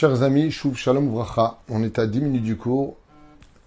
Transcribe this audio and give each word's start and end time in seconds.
Chers 0.00 0.22
amis, 0.22 0.50
Shuv 0.50 0.76
Shalom 0.76 1.10
Vracha, 1.10 1.58
on 1.68 1.82
est 1.82 1.98
à 1.98 2.06
10 2.06 2.22
minutes 2.22 2.42
du 2.42 2.56
cours, 2.56 2.96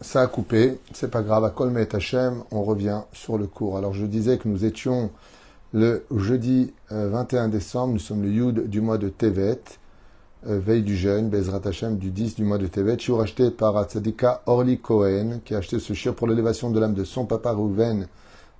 ça 0.02 0.22
a 0.22 0.26
coupé, 0.26 0.80
c'est 0.92 1.12
pas 1.12 1.22
grave, 1.22 1.46
à 1.46 1.52
Kolmet 1.52 1.96
Hashem, 1.96 2.42
on 2.50 2.64
revient 2.64 3.02
sur 3.12 3.38
le 3.38 3.46
cours. 3.46 3.78
Alors 3.78 3.94
je 3.94 4.08
disais 4.08 4.40
que 4.40 4.48
nous 4.48 4.66
étions 4.66 5.12
le 5.74 6.08
jeudi 6.10 6.74
21 6.90 7.46
euh, 7.46 7.48
décembre, 7.50 7.94
nous 7.94 8.00
sommes 8.00 8.24
le 8.24 8.30
Yud 8.30 8.68
du 8.68 8.82
mois 8.82 8.98
de 8.98 9.10
Tevet, 9.10 9.60
euh, 10.48 10.58
veille 10.58 10.82
du 10.82 10.98
jeûne, 10.98 11.30
Bezrat 11.30 11.62
Hashem 11.66 12.00
du 12.00 12.10
10 12.10 12.34
du 12.34 12.46
mois 12.46 12.58
de 12.58 12.66
Tevet, 12.66 12.98
shiur 12.98 13.22
acheté 13.22 13.52
par 13.52 13.78
Atzadika 13.78 14.42
Orly 14.48 14.80
Cohen, 14.80 15.40
qui 15.46 15.54
a 15.54 15.60
acheté 15.60 15.78
ce 15.78 15.94
shiur 15.94 16.16
pour 16.16 16.26
l'élévation 16.26 16.72
de 16.72 16.80
l'âme 16.80 16.96
de 16.96 17.04
son 17.04 17.28
papa 17.28 17.52
Rouven 17.52 18.08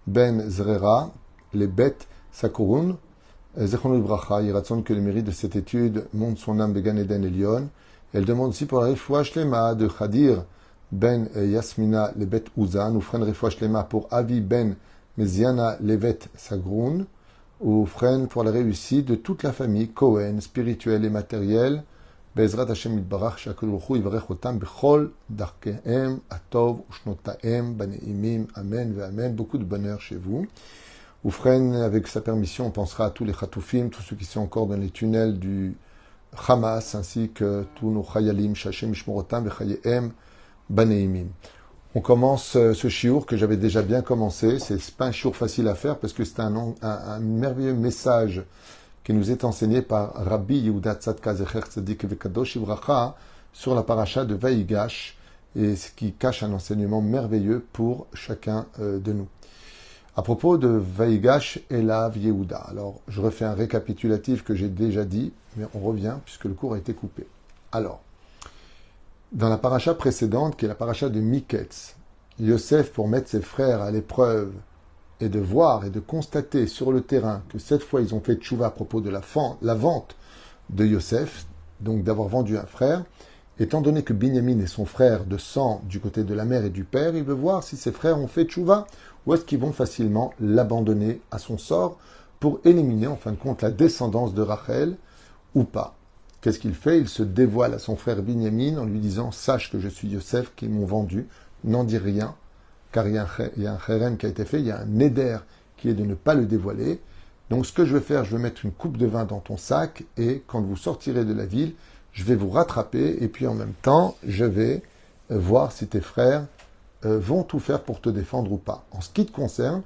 Ben 0.06 0.48
Zrera, 0.48 1.12
les 1.56 1.66
bêtes 1.66 2.08
Sakurun, 2.32 2.98
Zechon 3.56 4.00
Bracha, 4.00 4.42
il 4.42 4.52
que 4.84 4.94
le 4.94 5.02
mérite 5.02 5.26
de 5.26 5.32
cette 5.32 5.56
étude 5.56 6.06
monte 6.12 6.40
son 6.40 6.60
âme 6.60 6.74
Began 6.74 6.98
Eden 6.98 7.24
Elion. 7.24 7.70
Elle 8.12 8.26
demande 8.26 8.50
aussi 8.50 8.66
pour 8.66 8.82
la 8.82 8.88
Refoua 8.88 9.24
Shlema 9.24 9.76
de 9.76 9.88
Khadir 9.88 10.44
Ben 10.92 11.30
Yasmina 11.36 12.14
Lebet 12.18 12.46
Uzan, 12.58 12.96
ou 12.96 13.02
frère 13.02 13.22
Refoua 13.22 13.52
Shlema 13.52 13.84
pour 13.84 14.08
Avi 14.10 14.42
Ben 14.42 14.76
Meziana 15.20 15.78
Levet 15.82 16.18
Sagroun, 16.36 17.06
ou 17.62 17.86
frère 17.86 18.28
pour 18.28 18.44
la 18.44 18.50
réussite 18.50 19.06
de 19.06 19.16
toute 19.16 19.44
la 19.44 19.54
famille 19.54 19.90
Cohen, 19.90 20.42
spirituelle 20.42 21.06
et 21.06 21.12
matérielle. 21.12 21.84
Bezrat 22.36 22.72
Hashem 22.72 22.98
Itbarach 22.98 23.38
Shakul 23.38 23.70
Ruchu 23.70 23.98
Yivarech 23.98 24.32
Otam 24.32 24.58
Bechol 24.58 25.12
Darkehem 25.30 26.22
Atov 26.32 26.80
Ushnotahem 26.90 27.76
Baneimim 27.76 28.48
Amen 28.56 28.94
Ve 28.94 29.04
Amen. 29.04 29.36
Beaucoup 29.36 29.60
de 29.60 29.64
bonheur 29.64 30.02
chez 30.02 30.16
vous. 30.16 30.48
Oufren, 31.24 31.74
avec 31.76 32.08
sa 32.08 32.20
permission, 32.20 32.68
on 32.68 32.72
pensera 32.72 33.06
à 33.06 33.10
tous 33.10 33.24
les 33.24 33.32
Khatoufim, 33.32 33.88
tous 33.90 34.02
ceux 34.02 34.18
qui 34.18 34.26
sont 34.26 34.42
encore 34.42 34.68
dans 34.68 34.76
les 34.76 34.90
tunnels 34.90 35.40
du 35.40 35.78
Hamas, 36.48 36.96
ainsi 36.96 37.30
que 37.34 37.66
tous 37.76 37.92
nos 37.92 38.04
Chayalim, 38.04 38.56
Shachem, 38.56 38.92
Ishmorotam, 38.92 39.50
Chayem, 39.50 40.12
Baneimim. 40.70 41.28
On 41.96 42.02
commence 42.02 42.58
euh, 42.58 42.74
ce 42.74 42.90
chiour 42.90 43.26
que 43.26 43.38
j'avais 43.38 43.56
déjà 43.56 43.84
bien 43.84 44.02
commencé. 44.02 44.60
C'est 44.60 44.96
pas 44.96 45.06
un 45.06 45.12
chiour 45.12 45.36
facile 45.36 45.68
à 45.68 45.76
faire 45.76 45.98
parce 45.98 46.12
que 46.12 46.26
c'est 46.26 46.40
un, 46.40 46.74
merveilleux 47.22 47.74
message 47.74 48.44
qui 49.04 49.14
nous 49.14 49.32
est 49.32 49.44
enseigné 49.44 49.82
par 49.82 50.14
Rabbi 50.16 50.58
Yehuda 50.58 50.96
Tzadka 50.96 51.36
Zecher 51.36 51.62
Tzadik 51.62 52.04
Vekadosh 52.04 52.56
Ivracha 52.56 53.16
sur 53.54 53.76
la 53.76 53.84
paracha 53.84 54.26
de 54.26 54.34
Vaïgash 54.34 55.18
et 55.56 55.76
ce 55.76 55.92
qui 55.92 56.14
cache 56.14 56.42
un 56.42 56.52
enseignement 56.52 57.02
merveilleux 57.02 57.64
pour 57.72 58.08
chacun 58.14 58.66
euh, 58.80 59.00
de 59.00 59.14
nous. 59.14 59.28
À 60.16 60.22
propos 60.22 60.60
de 60.60 60.68
Vaïgash 60.68 61.60
Elav 61.72 62.18
Yehuda. 62.18 62.58
Alors, 62.58 63.02
je 63.08 63.20
refais 63.20 63.46
un 63.46 63.56
récapitulatif 63.56 64.44
que 64.44 64.54
j'ai 64.54 64.70
déjà 64.70 65.06
dit, 65.06 65.34
mais 65.58 65.66
on 65.74 65.80
revient 65.80 66.18
puisque 66.24 66.46
le 66.46 66.54
cours 66.54 66.76
a 66.76 66.78
été 66.78 66.94
coupé. 66.94 67.26
Alors, 67.72 68.00
dans 69.32 69.50
la 69.50 69.58
paracha 69.58 69.96
précédente, 69.96 70.56
qui 70.56 70.66
est 70.66 70.68
la 70.68 70.76
paracha 70.76 71.10
de 71.10 71.20
Miketz, 71.20 71.96
Yosef, 72.40 72.92
pour 72.92 73.08
mettre 73.08 73.28
ses 73.28 73.42
frères 73.42 73.82
à 73.82 73.90
l'épreuve 73.90 74.52
et 75.20 75.30
de 75.30 75.40
voir 75.40 75.84
et 75.84 75.90
de 75.90 76.00
constater 76.00 76.68
sur 76.68 76.92
le 76.92 77.02
terrain 77.02 77.42
que 77.50 77.58
cette 77.58 77.82
fois 77.82 78.02
ils 78.02 78.14
ont 78.14 78.22
fait 78.22 78.36
tchouva 78.36 78.68
à 78.68 78.72
propos 78.72 79.02
de 79.02 79.10
la, 79.10 79.22
la 79.64 79.74
vente 79.74 80.16
de 80.70 80.86
Yosef, 80.86 81.48
donc 81.80 82.04
d'avoir 82.04 82.28
vendu 82.28 82.56
un 82.56 82.68
frère, 82.68 83.04
étant 83.60 83.82
donné 83.82 84.04
que 84.04 84.14
Binyamin 84.14 84.60
est 84.60 84.68
son 84.68 84.86
frère 84.86 85.26
de 85.26 85.38
sang 85.38 85.82
du 85.86 86.00
côté 86.00 86.24
de 86.24 86.34
la 86.36 86.46
mère 86.46 86.66
et 86.66 86.70
du 86.70 86.84
père, 86.84 87.16
il 87.16 87.24
veut 87.24 87.34
voir 87.34 87.64
si 87.64 87.78
ses 87.78 87.92
frères 87.92 88.20
ont 88.20 88.28
fait 88.28 88.46
tchouva 88.46 88.86
ou 89.26 89.34
est-ce 89.34 89.46
qu'ils 89.46 89.60
vont 89.60 89.72
facilement 89.72 90.34
l'abandonner 90.40 91.22
à 91.32 91.38
son 91.38 91.58
sort 91.58 91.98
pour 92.40 92.60
éliminer 92.66 93.08
en 93.08 93.16
fin 93.16 93.32
de 93.32 93.38
compte 93.38 93.62
la 93.62 93.72
descendance 93.72 94.34
de 94.34 94.42
Rachel 94.42 94.98
ou 95.56 95.64
pas? 95.64 95.96
Qu'est-ce 96.42 96.60
qu'il 96.60 96.74
fait? 96.74 97.00
Il 97.00 97.08
se 97.08 97.24
dévoile 97.24 97.74
à 97.74 97.80
son 97.80 97.96
frère 97.96 98.22
Binyamin 98.22 98.78
en 98.78 98.86
lui 98.86 99.00
disant 99.00 99.32
Sache 99.32 99.72
que 99.72 99.80
je 99.80 99.88
suis 99.88 100.10
Yosef, 100.10 100.54
qu'ils 100.56 100.70
m'ont 100.70 100.86
vendu, 100.86 101.28
n'en 101.64 101.86
dis 101.86 101.98
rien, 101.98 102.36
car 102.92 103.08
il 103.08 103.16
y, 103.16 103.18
a 103.18 103.24
un, 103.24 104.12
il 104.12 104.18
qui 104.18 104.26
a 104.26 104.30
été 104.30 104.44
fait, 104.44 104.60
il 104.60 104.66
y 104.66 104.72
a 104.72 104.80
un 104.80 105.00
éder 105.00 105.38
qui 105.78 105.90
est 105.90 105.94
de 105.94 106.04
ne 106.04 106.16
pas 106.16 106.34
le 106.34 106.46
dévoiler. 106.46 107.00
Donc 107.50 107.66
ce 107.66 107.72
que 107.72 107.86
je 107.86 107.96
vais 107.96 108.04
faire, 108.04 108.26
je 108.26 108.36
vais 108.36 108.42
mettre 108.42 108.66
une 108.66 108.72
coupe 108.72 108.98
de 108.98 109.06
vin 109.06 109.26
dans 109.26 109.40
ton 109.40 109.58
sac 109.58 110.04
et 110.18 110.44
quand 110.48 110.62
vous 110.62 110.76
sortirez 110.76 111.24
de 111.24 111.34
la 111.34 111.46
ville, 111.46 111.74
je 112.12 112.24
vais 112.24 112.36
vous 112.36 112.50
rattraper 112.50 113.18
et 113.22 113.28
puis 113.28 113.48
en 113.48 113.54
même 113.54 113.74
temps, 113.82 114.16
je 114.26 114.46
vais 114.46 114.82
voir 115.30 115.72
si 115.72 115.88
tes 115.88 116.02
frères 116.02 116.46
vont 117.04 117.44
tout 117.44 117.60
faire 117.60 117.82
pour 117.82 118.02
te 118.02 118.10
défendre 118.10 118.52
ou 118.52 118.58
pas. 118.58 118.86
En 118.92 119.02
ce 119.02 119.10
qui 119.10 119.26
te 119.26 119.32
concerne, 119.32 119.82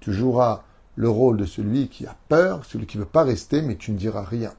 tu 0.00 0.12
joueras 0.12 0.62
le 0.96 1.08
rôle 1.08 1.36
de 1.36 1.46
celui 1.46 1.88
qui 1.88 2.06
a 2.06 2.16
peur, 2.28 2.64
celui 2.64 2.86
qui 2.86 2.98
ne 2.98 3.02
veut 3.02 3.08
pas 3.08 3.24
rester, 3.24 3.62
mais 3.62 3.76
tu 3.76 3.92
ne 3.92 3.96
diras 3.96 4.24
rien. 4.24 4.52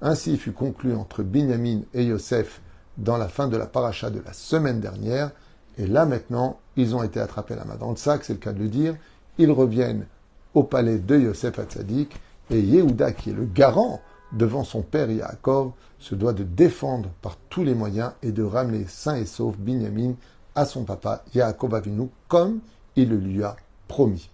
Ainsi 0.00 0.36
fut 0.36 0.52
conclu 0.52 0.94
entre 0.94 1.22
Binyamin 1.22 1.82
et 1.94 2.04
Yosef 2.04 2.60
dans 2.98 3.16
la 3.16 3.28
fin 3.28 3.48
de 3.48 3.56
la 3.56 3.66
paracha 3.66 4.10
de 4.10 4.20
la 4.20 4.32
semaine 4.32 4.80
dernière. 4.80 5.30
Et 5.78 5.86
là 5.86 6.06
maintenant, 6.06 6.58
ils 6.76 6.94
ont 6.94 7.02
été 7.02 7.20
attrapés 7.20 7.54
la 7.54 7.64
main 7.64 7.76
dans 7.76 7.90
le 7.90 7.96
sac, 7.96 8.24
c'est 8.24 8.34
le 8.34 8.38
cas 8.38 8.52
de 8.52 8.58
le 8.58 8.68
dire. 8.68 8.96
Ils 9.38 9.50
reviennent 9.50 10.06
au 10.54 10.62
palais 10.62 10.98
de 10.98 11.18
Yosef 11.18 11.58
Hatzadik 11.58 12.16
et 12.50 12.60
Yehuda, 12.60 13.12
qui 13.12 13.30
est 13.30 13.34
le 13.34 13.44
garant 13.46 14.00
devant 14.32 14.64
son 14.64 14.82
père 14.82 15.10
Yaakov, 15.10 15.72
se 15.98 16.14
doit 16.14 16.32
de 16.32 16.42
défendre 16.42 17.10
par 17.22 17.36
tous 17.48 17.64
les 17.64 17.74
moyens 17.74 18.12
et 18.22 18.32
de 18.32 18.42
ramener 18.42 18.86
sain 18.88 19.16
et 19.16 19.26
sauf 19.26 19.56
Binyamin 19.56 20.14
à 20.54 20.64
son 20.64 20.84
papa 20.84 21.24
Yaakov 21.34 21.74
Avinu 21.74 22.08
comme 22.28 22.60
il 22.96 23.08
le 23.08 23.16
lui 23.16 23.42
a 23.42 23.56
promis. 23.88 24.28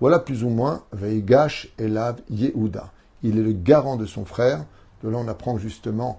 Voilà 0.00 0.18
plus 0.18 0.42
ou 0.44 0.48
moins 0.48 0.82
Veigash 0.92 1.72
Elav 1.78 2.16
Yehuda. 2.30 2.90
Il 3.22 3.38
est 3.38 3.42
le 3.42 3.52
garant 3.52 3.96
de 3.96 4.06
son 4.06 4.24
frère. 4.24 4.64
De 5.02 5.08
là, 5.08 5.18
on 5.18 5.28
apprend 5.28 5.58
justement 5.58 6.18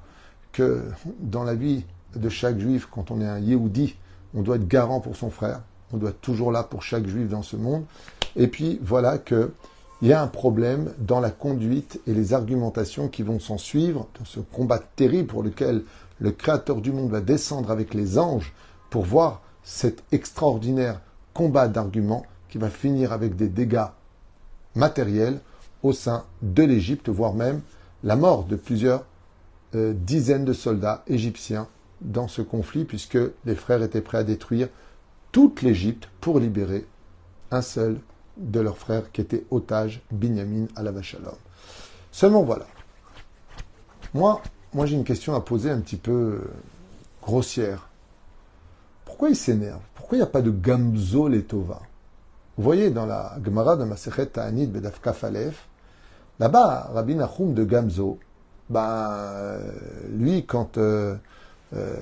que 0.54 0.84
dans 1.20 1.44
la 1.44 1.56
vie 1.56 1.86
de 2.16 2.30
chaque 2.30 2.60
juif, 2.60 2.88
quand 2.90 3.12
on 3.12 3.20
est 3.20 3.28
un 3.28 3.40
Yehudi, 3.40 3.96
on 4.34 4.42
doit 4.42 4.56
être 4.56 4.68
garant 4.68 5.00
pour 5.00 5.16
son 5.16 5.30
frère. 5.30 5.62
On 5.92 5.98
doit 5.98 6.12
être 6.12 6.22
toujours 6.22 6.52
là 6.52 6.64
pour 6.64 6.82
chaque 6.82 7.08
juif 7.08 7.28
dans 7.28 7.42
ce 7.42 7.56
monde. 7.56 7.84
Et 8.36 8.48
puis 8.48 8.80
voilà 8.82 9.18
que 9.18 9.52
il 10.02 10.10
y 10.10 10.14
a 10.14 10.22
un 10.22 10.28
problème 10.28 10.92
dans 10.98 11.22
la 11.22 11.30
conduite 11.30 12.02
et 12.08 12.14
les 12.14 12.34
argumentations 12.34 13.08
qui 13.08 13.24
vont 13.24 13.40
s'en 13.40 13.58
suivre, 13.58 14.08
dans 14.20 14.26
ce 14.26 14.42
combat 14.42 14.80
terrible 14.80 15.28
pour 15.28 15.44
lequel 15.44 15.84
le 16.20 16.32
Créateur 16.32 16.82
du 16.82 16.92
monde 16.92 17.10
va 17.10 17.22
descendre 17.22 17.72
avec 17.72 17.94
les 17.94 18.18
anges 18.20 18.54
pour 18.94 19.06
voir 19.06 19.42
cet 19.64 20.04
extraordinaire 20.12 21.02
combat 21.34 21.68
d'arguments 21.68 22.28
qui 22.48 22.60
va 22.60 22.70
finir 22.70 23.12
avec 23.12 23.36
des 23.36 23.48
dégâts 23.50 23.88
matériels 24.76 25.40
au 25.82 25.94
sein 25.94 26.26
de 26.44 26.62
l'Égypte, 26.62 27.10
voire 27.10 27.34
même 27.34 27.62
la 28.04 28.16
mort 28.16 28.44
de 28.44 28.56
plusieurs 28.56 29.04
euh, 29.74 29.94
dizaines 29.96 30.46
de 30.46 30.54
soldats 30.54 31.04
égyptiens 31.08 31.68
dans 32.02 32.28
ce 32.28 32.44
conflit, 32.44 32.86
puisque 32.86 33.18
les 33.46 33.56
frères 33.56 33.82
étaient 33.82 34.00
prêts 34.00 34.20
à 34.20 34.24
détruire 34.24 34.70
toute 35.32 35.64
l'Égypte 35.64 36.08
pour 36.22 36.40
libérer 36.40 36.86
un 37.50 37.64
seul 37.64 38.00
de 38.38 38.60
leurs 38.60 38.78
frères 38.78 39.12
qui 39.12 39.22
était 39.22 39.44
otage, 39.50 40.04
Binyamin 40.12 40.68
à 40.76 40.84
la 40.84 40.92
Vachalom. 40.92 41.34
Seulement 42.12 42.44
voilà. 42.44 42.68
Moi, 44.14 44.40
moi 44.72 44.86
j'ai 44.86 44.96
une 44.96 45.04
question 45.04 45.34
à 45.34 45.42
poser 45.42 45.72
un 45.72 45.80
petit 45.80 45.98
peu 45.98 46.12
euh, 46.12 46.54
grossière. 47.24 47.90
Pourquoi 49.14 49.30
il 49.30 49.36
s'énerve? 49.36 49.80
Pourquoi 49.94 50.18
il 50.18 50.22
n'y 50.22 50.28
a 50.28 50.32
pas 50.32 50.42
de 50.42 50.50
Gamzo 50.50 51.28
Letova 51.28 51.80
Vous 52.58 52.64
voyez 52.64 52.90
dans 52.90 53.06
la 53.06 53.38
Gemara 53.46 53.78
de 53.78 53.84
Masechet 53.84 54.26
Ta'anit 54.26 54.66
Bedaf 54.66 55.00
Kafalef, 55.00 55.68
là-bas, 56.40 56.90
Rabbi 56.92 57.14
Nachum 57.14 57.54
de 57.54 57.64
Gamzo, 57.64 58.18
ben, 58.72 59.60
lui, 60.10 60.48
quand 60.48 60.80
euh, 60.80 61.14
euh, 61.76 61.96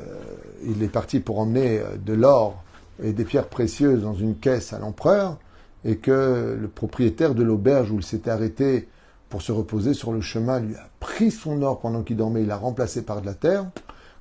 il 0.63 0.81
est 0.81 0.87
parti 0.87 1.19
pour 1.19 1.39
emmener 1.39 1.79
euh, 1.79 1.97
de 1.97 2.13
l'or 2.13 2.63
et 3.03 3.11
des 3.11 3.25
pierres 3.25 3.49
précieuses 3.49 4.03
dans 4.03 4.15
une 4.15 4.37
caisse 4.37 4.71
à 4.71 4.79
l'empereur, 4.79 5.37
et 5.83 5.97
que 5.97 6.57
le 6.57 6.67
propriétaire 6.69 7.35
de 7.35 7.43
l'auberge 7.43 7.91
où 7.91 7.97
il 7.97 8.05
s'était 8.05 8.31
arrêté 8.31 8.87
pour 9.27 9.41
se 9.41 9.51
reposer 9.51 9.93
sur 9.93 10.13
le 10.13 10.21
chemin 10.21 10.61
lui 10.61 10.75
a 10.75 10.87
pris 11.01 11.29
son 11.29 11.61
or 11.61 11.81
pendant 11.81 12.03
qu'il 12.03 12.15
dormait, 12.15 12.43
il 12.43 12.47
l'a 12.47 12.55
remplacé 12.55 13.01
par 13.01 13.19
de 13.19 13.25
la 13.25 13.33
terre, 13.33 13.65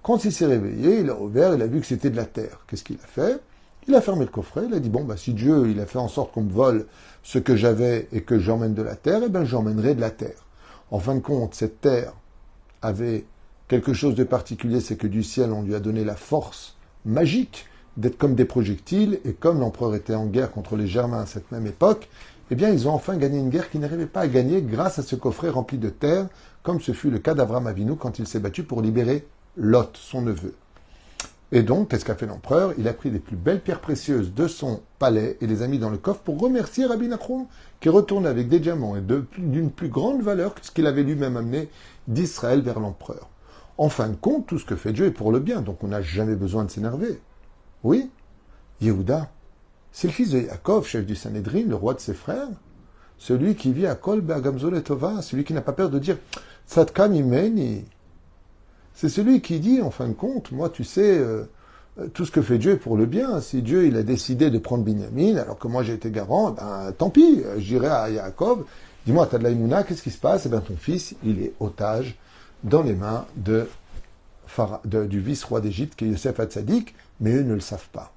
quand 0.03 0.25
il 0.25 0.33
s'est 0.33 0.47
réveillé, 0.47 1.01
il 1.01 1.11
a 1.11 1.21
ouvert, 1.21 1.55
il 1.55 1.63
a 1.63 1.67
vu 1.67 1.81
que 1.81 1.87
c'était 1.87 2.11
de 2.11 2.17
la 2.17 2.25
terre. 2.25 2.61
Qu'est-ce 2.67 2.85
qu'il 2.85 2.97
a 3.03 3.07
fait? 3.07 3.41
Il 3.89 3.95
a 3.95 4.01
fermé 4.01 4.25
le 4.25 4.31
coffret, 4.31 4.63
il 4.67 4.75
a 4.75 4.79
dit, 4.79 4.89
bon, 4.89 5.05
bah, 5.05 5.17
si 5.17 5.35
Dieu, 5.35 5.69
il 5.69 5.81
a 5.81 5.87
fait 5.87 5.99
en 5.99 6.09
sorte 6.09 6.33
qu'on 6.33 6.43
me 6.43 6.53
vole 6.53 6.87
ce 7.23 7.39
que 7.39 7.57
j'avais 7.57 8.09
et 8.13 8.23
que 8.23 8.39
j'emmène 8.39 8.75
de 8.75 8.83
la 8.83 8.95
terre, 8.95 9.23
eh 9.25 9.29
bien, 9.29 9.45
j'emmènerai 9.45 9.95
de 9.95 10.01
la 10.01 10.11
terre. 10.11 10.47
En 10.91 11.01
fin 11.01 11.15
de 11.15 11.21
compte, 11.21 11.55
cette 11.55 11.81
terre 11.81 12.13
avait 12.83 13.25
quelque 13.69 13.93
chose 13.93 14.15
de 14.15 14.25
particulier, 14.25 14.81
c'est 14.81 14.97
que 14.97 15.07
du 15.07 15.23
ciel, 15.23 15.53
on 15.53 15.63
lui 15.63 15.75
a 15.75 15.81
donné 15.81 16.05
la 16.05 16.17
force 16.17 16.77
magique 17.05 17.67
d'être 17.97 18.19
comme 18.19 18.35
des 18.35 18.45
projectiles, 18.45 19.21
et 19.25 19.33
comme 19.33 19.61
l'empereur 19.61 19.95
était 19.95 20.15
en 20.15 20.27
guerre 20.27 20.51
contre 20.51 20.77
les 20.77 20.87
Germains 20.87 21.23
à 21.23 21.27
cette 21.27 21.51
même 21.53 21.67
époque, 21.67 22.09
eh 22.51 22.55
bien, 22.55 22.71
ils 22.71 22.89
ont 22.89 22.93
enfin 22.93 23.17
gagné 23.17 23.39
une 23.39 23.51
guerre 23.51 23.71
qu'ils 23.71 23.81
n'arrivaient 23.81 24.07
pas 24.07 24.21
à 24.21 24.29
gagner 24.29 24.63
grâce 24.63 24.99
à 24.99 25.03
ce 25.03 25.15
coffret 25.15 25.51
rempli 25.51 25.79
de 25.79 25.91
terre, 25.91 26.27
comme 26.63 26.81
ce 26.81 26.93
fut 26.93 27.11
le 27.11 27.19
cas 27.19 27.35
d'Avram 27.35 27.67
Avinu 27.67 27.97
quand 27.97 28.19
il 28.19 28.27
s'est 28.27 28.41
battu 28.41 28.65
pour 28.65 28.83
libérer 28.83 29.27
Lot, 29.57 29.97
son 29.97 30.23
neveu. 30.23 30.55
Et 31.53 31.63
donc, 31.63 31.89
qu'est-ce 31.89 32.05
qu'a 32.05 32.15
fait 32.15 32.27
l'empereur? 32.27 32.75
Il 32.79 32.87
a 32.87 32.93
pris 32.93 33.11
les 33.11 33.19
plus 33.19 33.37
belles 33.37 33.61
pierres 33.61 33.81
précieuses 33.81 34.33
de 34.33 34.47
son 34.47 34.83
palais 35.01 35.37
et 35.41 35.49
les 35.49 35.63
a 35.63 35.67
mis 35.67 35.81
dans 35.81 35.91
le 35.91 35.99
coffre 35.99 36.21
pour 36.21 36.39
remercier 36.39 36.87
Rabbi 36.87 37.09
Nachum, 37.09 37.47
qui 37.81 37.89
est 37.89 37.91
retourné 37.91 38.29
avec 38.29 38.49
des 38.49 38.61
diamants 38.61 38.97
et 38.97 39.03
d'une 39.37 39.71
plus 39.71 39.89
grande 39.89 40.23
valeur 40.23 40.55
que 40.55 40.65
ce 40.65 40.71
qu'il 40.71 40.87
avait 40.87 41.03
lui-même 41.03 41.37
amené 41.37 41.69
d'Israël 42.07 42.61
vers 42.61 42.79
l'empereur. 42.79 43.29
En 43.79 43.89
fin 43.89 44.09
de 44.09 44.15
compte, 44.15 44.47
tout 44.47 44.59
ce 44.59 44.65
que 44.65 44.77
fait 44.77 44.93
Dieu 44.93 45.07
est 45.07 45.11
pour 45.11 45.33
le 45.33 45.41
bien, 45.41 45.61
donc 45.61 45.83
on 45.83 45.89
n'a 45.89 46.03
jamais 46.03 46.37
besoin 46.37 46.65
de 46.65 46.71
s'énerver. 46.71 47.21
Oui, 47.83 48.11
Yehuda, 48.81 49.31
c'est 49.91 50.07
le 50.07 50.13
fils 50.13 50.31
de 50.31 50.41
Yaakov, 50.43 50.87
chef 50.87 51.05
du 51.05 51.17
Sanhedrin, 51.17 51.65
le 51.67 51.75
roi 51.75 51.95
de 51.95 52.01
ses 52.01 52.15
frères, 52.15 52.49
celui 53.19 53.57
qui 53.57 53.73
vit 53.73 53.87
à 53.87 53.97
Kol 53.97 54.21
Bergamzol 54.21 54.77
et 54.77 54.83
celui 55.23 55.45
qui 55.45 55.53
n'a 55.53 55.63
pas 55.63 55.73
peur 55.73 55.91
de 55.91 55.99
dire 55.99 56.17
Tzadkan 56.69 57.13
imeni. 57.13 57.85
C'est 59.01 59.09
celui 59.09 59.41
qui 59.41 59.61
dit, 59.61 59.81
en 59.81 59.91
fin 59.91 60.09
de 60.09 60.13
compte, 60.13 60.53
moi, 60.53 60.69
tu 60.69 60.85
sais, 60.85 61.17
euh, 61.17 61.45
tout 62.13 62.27
ce 62.27 62.31
que 62.31 62.43
fait 62.43 62.59
Dieu 62.59 62.73
est 62.73 62.77
pour 62.77 62.99
le 62.99 63.07
bien. 63.07 63.41
Si 63.41 63.63
Dieu 63.63 63.87
il 63.87 63.97
a 63.97 64.03
décidé 64.03 64.51
de 64.51 64.59
prendre 64.59 64.85
Binyamin, 64.85 65.39
alors 65.39 65.59
que 65.59 65.69
moi 65.69 65.83
j'ai 65.83 65.95
été 65.95 66.11
garant, 66.11 66.51
ben 66.51 66.93
tant 66.99 67.09
pis, 67.09 67.41
j'irai 67.57 67.87
à 67.87 68.11
Yaakov. 68.11 68.67
Dis-moi, 69.07 69.27
t'as 69.27 69.39
de 69.39 69.45
la 69.45 69.83
qu'est-ce 69.85 70.03
qui 70.03 70.11
se 70.11 70.19
passe? 70.19 70.45
Eh 70.45 70.51
bien, 70.51 70.61
ton 70.61 70.77
fils, 70.77 71.15
il 71.25 71.41
est 71.41 71.55
otage 71.61 72.19
dans 72.63 72.83
les 72.83 72.95
mains 72.95 73.25
du 73.39 75.21
vice-roi 75.21 75.63
d'Égypte, 75.63 75.95
qui 75.97 76.05
est 76.05 76.09
Yosef 76.09 76.39
Hatzadik, 76.39 76.95
mais 77.21 77.33
eux 77.33 77.43
ne 77.43 77.55
le 77.55 77.61
savent 77.61 77.89
pas. 77.95 78.13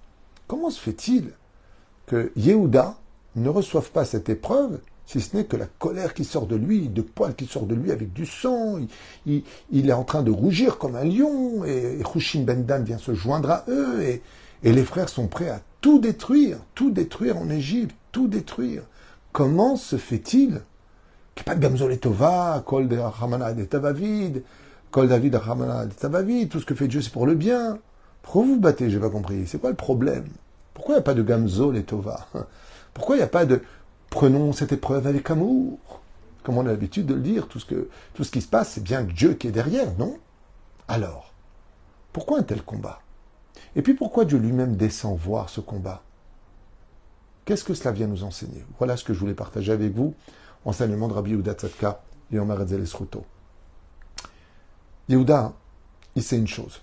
Comment 0.47 0.69
se 0.69 0.81
fait-il 0.81 1.29
que 2.07 2.33
Yehuda 2.35 2.97
ne 3.37 3.47
reçoive 3.47 3.89
pas 3.91 4.03
cette 4.03 4.27
épreuve, 4.27 4.79
si 5.05 5.21
ce 5.21 5.35
n'est 5.35 5.45
que 5.45 5.57
la 5.57 5.65
colère 5.65 6.13
qui 6.13 6.23
sort 6.23 6.47
de 6.47 6.55
lui, 6.55 6.87
de 6.87 7.01
poils 7.01 7.35
qui 7.35 7.45
sort 7.45 7.65
de 7.65 7.75
lui 7.75 7.91
avec 7.91 8.13
du 8.13 8.25
sang, 8.25 8.79
il, 9.25 9.43
est 9.73 9.93
en 9.93 10.03
train 10.03 10.23
de 10.23 10.31
rougir 10.31 10.77
comme 10.77 10.95
un 10.95 11.03
lion, 11.03 11.65
et, 11.65 11.99
et 11.99 12.39
Ben 12.39 12.65
Dan 12.65 12.83
vient 12.83 12.97
se 12.97 13.13
joindre 13.13 13.51
à 13.51 13.65
eux, 13.67 14.01
et, 14.01 14.21
les 14.63 14.83
frères 14.83 15.09
sont 15.09 15.27
prêts 15.27 15.49
à 15.49 15.59
tout 15.81 15.99
détruire, 15.99 16.57
tout 16.73 16.89
détruire 16.89 17.37
en 17.37 17.49
Égypte, 17.49 17.95
tout 18.13 18.29
détruire. 18.29 18.83
Comment 19.33 19.75
se 19.75 19.97
fait-il 19.97 20.61
qu'il 21.35 21.41
n'y 21.41 21.41
ait 21.41 21.43
pas 21.43 21.55
de 21.55 21.59
Gamzoletova, 21.59 22.63
Kol 22.65 22.87
de 22.87 22.97
Ramana 22.97 23.53
de 23.53 23.65
Tavavid, 23.65 24.43
Kol 24.89 25.09
David 25.09 25.35
Ramana 25.35 25.85
de 25.85 25.93
Tavavid, 25.93 26.47
tout 26.47 26.61
ce 26.61 26.65
que 26.65 26.75
fait 26.75 26.87
Dieu 26.87 27.01
c'est 27.01 27.11
pour 27.11 27.25
le 27.25 27.35
bien. 27.35 27.79
Pourquoi 28.21 28.43
vous 28.43 28.53
vous 28.53 28.59
battez? 28.59 28.89
J'ai 28.89 28.99
pas 28.99 29.09
compris. 29.09 29.45
C'est 29.47 29.59
quoi 29.59 29.69
le 29.69 29.75
problème? 29.75 30.27
Pourquoi 30.73 30.93
il 30.93 30.97
n'y 30.97 31.01
a 31.01 31.03
pas 31.03 31.13
de 31.13 31.23
Gamzo 31.23 31.73
Tova? 31.81 32.27
Pourquoi 32.93 33.15
il 33.15 33.19
n'y 33.19 33.23
a 33.23 33.27
pas 33.27 33.45
de 33.45 33.61
prenons 34.13 34.53
cette 34.53 34.71
épreuve 34.71 35.07
avec 35.07 35.31
amour 35.31 35.79
Comme 36.43 36.59
on 36.59 36.67
a 36.67 36.69
l'habitude 36.69 37.07
de 37.07 37.15
le 37.15 37.21
dire, 37.21 37.47
tout 37.47 37.59
ce, 37.59 37.65
que, 37.65 37.89
tout 38.13 38.23
ce 38.23 38.29
qui 38.29 38.41
se 38.41 38.47
passe, 38.47 38.73
c'est 38.73 38.83
bien 38.83 39.01
Dieu 39.01 39.33
qui 39.33 39.47
est 39.47 39.51
derrière, 39.51 39.91
non? 39.97 40.19
Alors, 40.87 41.33
pourquoi 42.11 42.37
un 42.37 42.43
tel 42.43 42.61
combat? 42.61 43.01
Et 43.75 43.81
puis 43.81 43.95
pourquoi 43.95 44.25
Dieu 44.25 44.37
lui-même 44.37 44.75
descend 44.75 45.17
voir 45.17 45.49
ce 45.49 45.61
combat? 45.61 46.03
Qu'est-ce 47.45 47.63
que 47.63 47.73
cela 47.73 47.91
vient 47.91 48.05
nous 48.05 48.23
enseigner? 48.23 48.63
Voilà 48.77 48.97
ce 48.97 49.03
que 49.03 49.15
je 49.15 49.19
voulais 49.19 49.33
partager 49.33 49.71
avec 49.71 49.93
vous, 49.95 50.13
enseignement 50.63 51.07
de 51.07 51.13
Rabbi 51.13 51.31
Yehuda 51.31 51.53
Tzadka 51.53 52.03
et 52.31 52.37
Omar 52.37 52.61
Esruto. 52.61 53.25
Yehuda, 55.09 55.53
il 56.15 56.21
sait 56.21 56.37
une 56.37 56.47
chose. 56.47 56.81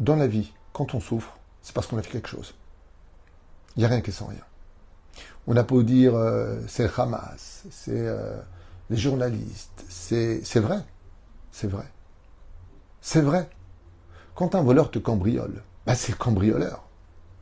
Dans 0.00 0.16
la 0.16 0.26
vie, 0.26 0.54
quand 0.72 0.94
on 0.94 1.00
souffre, 1.00 1.36
c'est 1.60 1.74
parce 1.74 1.86
qu'on 1.86 1.98
a 1.98 2.02
fait 2.02 2.12
quelque 2.12 2.28
chose. 2.28 2.54
Il 3.76 3.80
n'y 3.80 3.84
a 3.84 3.88
rien 3.88 4.00
qui 4.00 4.10
est 4.10 4.14
sans 4.14 4.26
rien. 4.26 4.40
On 5.46 5.56
a 5.56 5.62
beau 5.62 5.82
dire 5.82 6.14
euh, 6.14 6.58
c'est 6.68 6.90
Hamas, 6.98 7.64
c'est 7.70 7.92
euh, 7.92 8.36
les 8.90 8.96
journalistes, 8.96 9.84
c'est 9.88 10.40
vrai, 10.56 10.78
c'est 11.52 11.68
vrai, 11.68 11.86
c'est 13.00 13.20
vrai. 13.20 13.50
Quand 14.34 14.54
un 14.54 14.62
voleur 14.62 14.90
te 14.90 14.98
cambriole, 14.98 15.62
bah 15.86 15.94
c'est 15.94 16.12
le 16.12 16.18
cambrioleur. 16.18 16.84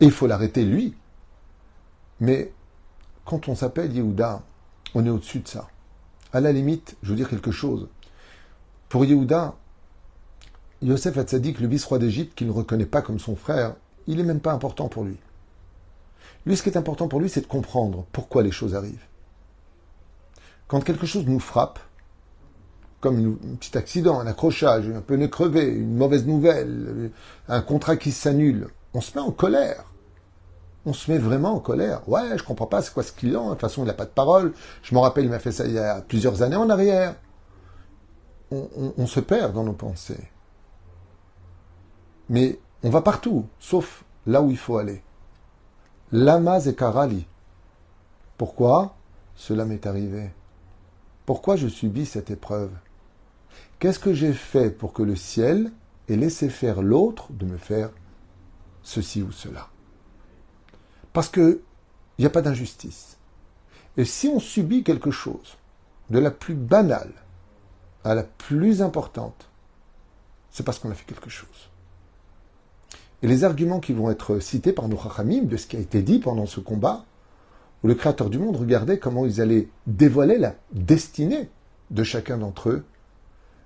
Et 0.00 0.06
il 0.06 0.10
faut 0.10 0.26
l'arrêter 0.26 0.64
lui. 0.64 0.94
Mais 2.20 2.52
quand 3.24 3.48
on 3.48 3.54
s'appelle 3.54 3.92
Yehuda, 3.92 4.42
on 4.94 5.06
est 5.06 5.10
au-dessus 5.10 5.40
de 5.40 5.48
ça. 5.48 5.68
À 6.32 6.40
la 6.40 6.52
limite, 6.52 6.96
je 7.02 7.10
veux 7.10 7.16
dire 7.16 7.28
quelque 7.28 7.50
chose. 7.50 7.88
Pour 8.88 9.04
Yehuda, 9.04 9.54
Yosef 10.82 11.16
Hatzadik, 11.16 11.60
le 11.60 11.68
vice-roi 11.68 11.98
d'Égypte, 11.98 12.34
qu'il 12.34 12.48
ne 12.48 12.52
reconnaît 12.52 12.86
pas 12.86 13.00
comme 13.00 13.20
son 13.20 13.36
frère, 13.36 13.74
il 14.06 14.16
n'est 14.16 14.24
même 14.24 14.40
pas 14.40 14.52
important 14.52 14.88
pour 14.88 15.04
lui. 15.04 15.16
Lui, 16.46 16.56
ce 16.56 16.62
qui 16.62 16.68
est 16.68 16.76
important 16.76 17.08
pour 17.08 17.20
lui, 17.20 17.28
c'est 17.28 17.40
de 17.40 17.46
comprendre 17.46 18.06
pourquoi 18.12 18.42
les 18.42 18.50
choses 18.50 18.74
arrivent. 18.74 19.06
Quand 20.66 20.80
quelque 20.80 21.06
chose 21.06 21.26
nous 21.26 21.38
frappe, 21.38 21.78
comme 23.00 23.36
un 23.52 23.56
petit 23.56 23.76
accident, 23.76 24.20
un 24.20 24.26
accrochage, 24.26 24.88
un 24.88 25.00
pneu 25.00 25.28
crevé, 25.28 25.66
une 25.66 25.96
mauvaise 25.96 26.26
nouvelle, 26.26 27.10
un 27.48 27.60
contrat 27.60 27.96
qui 27.96 28.12
s'annule, 28.12 28.68
on 28.94 29.00
se 29.00 29.16
met 29.16 29.24
en 29.24 29.32
colère. 29.32 29.84
On 30.84 30.92
se 30.92 31.10
met 31.10 31.18
vraiment 31.18 31.54
en 31.54 31.60
colère. 31.60 32.08
Ouais, 32.08 32.36
je 32.36 32.42
comprends 32.42 32.66
pas, 32.66 32.82
c'est 32.82 32.92
quoi 32.92 33.02
ce 33.02 33.12
client 33.12 33.46
De 33.46 33.50
toute 33.50 33.60
façon, 33.60 33.82
il 33.84 33.86
n'a 33.86 33.92
pas 33.92 34.04
de 34.04 34.10
parole. 34.10 34.52
Je 34.82 34.94
me 34.94 35.00
rappelle, 35.00 35.24
il 35.24 35.30
m'a 35.30 35.38
fait 35.38 35.52
ça 35.52 35.66
il 35.66 35.72
y 35.72 35.78
a 35.78 36.00
plusieurs 36.00 36.42
années 36.42 36.56
en 36.56 36.70
arrière. 36.70 37.14
on 38.50 39.06
se 39.06 39.20
perd 39.20 39.52
dans 39.54 39.64
nos 39.64 39.72
pensées. 39.72 40.28
Mais 42.28 42.58
on 42.82 42.90
va 42.90 43.00
partout, 43.00 43.46
sauf 43.58 44.04
là 44.26 44.42
où 44.42 44.50
il 44.50 44.56
faut 44.56 44.78
aller. 44.78 45.02
Lama 46.14 46.60
Karali. 46.76 47.26
Pourquoi 48.36 48.94
cela 49.34 49.64
m'est 49.64 49.86
arrivé? 49.86 50.30
Pourquoi 51.24 51.56
je 51.56 51.68
subis 51.68 52.04
cette 52.04 52.30
épreuve? 52.30 52.70
Qu'est-ce 53.78 53.98
que 53.98 54.12
j'ai 54.12 54.34
fait 54.34 54.70
pour 54.70 54.92
que 54.92 55.02
le 55.02 55.16
ciel 55.16 55.72
ait 56.10 56.16
laissé 56.16 56.50
faire 56.50 56.82
l'autre 56.82 57.32
de 57.32 57.46
me 57.46 57.56
faire 57.56 57.88
ceci 58.82 59.22
ou 59.22 59.32
cela? 59.32 59.70
Parce 61.14 61.30
que 61.30 61.62
il 62.18 62.22
n'y 62.22 62.26
a 62.26 62.30
pas 62.30 62.42
d'injustice. 62.42 63.16
Et 63.96 64.04
si 64.04 64.28
on 64.28 64.38
subit 64.38 64.84
quelque 64.84 65.10
chose, 65.10 65.56
de 66.10 66.18
la 66.18 66.30
plus 66.30 66.54
banale 66.54 67.14
à 68.04 68.14
la 68.14 68.24
plus 68.24 68.82
importante, 68.82 69.48
c'est 70.50 70.62
parce 70.62 70.78
qu'on 70.78 70.90
a 70.90 70.94
fait 70.94 71.06
quelque 71.06 71.30
chose. 71.30 71.70
Et 73.22 73.28
les 73.28 73.44
arguments 73.44 73.80
qui 73.80 73.92
vont 73.92 74.10
être 74.10 74.40
cités 74.40 74.72
par 74.72 74.88
nos 74.88 74.98
Chachamim 74.98 75.44
de 75.44 75.56
ce 75.56 75.66
qui 75.66 75.76
a 75.76 75.80
été 75.80 76.02
dit 76.02 76.18
pendant 76.18 76.46
ce 76.46 76.60
combat, 76.60 77.04
où 77.82 77.88
le 77.88 77.94
Créateur 77.94 78.30
du 78.30 78.38
monde 78.38 78.56
regardait 78.56 78.98
comment 78.98 79.26
ils 79.26 79.40
allaient 79.40 79.68
dévoiler 79.86 80.38
la 80.38 80.54
destinée 80.72 81.48
de 81.90 82.02
chacun 82.02 82.38
d'entre 82.38 82.70
eux, 82.70 82.84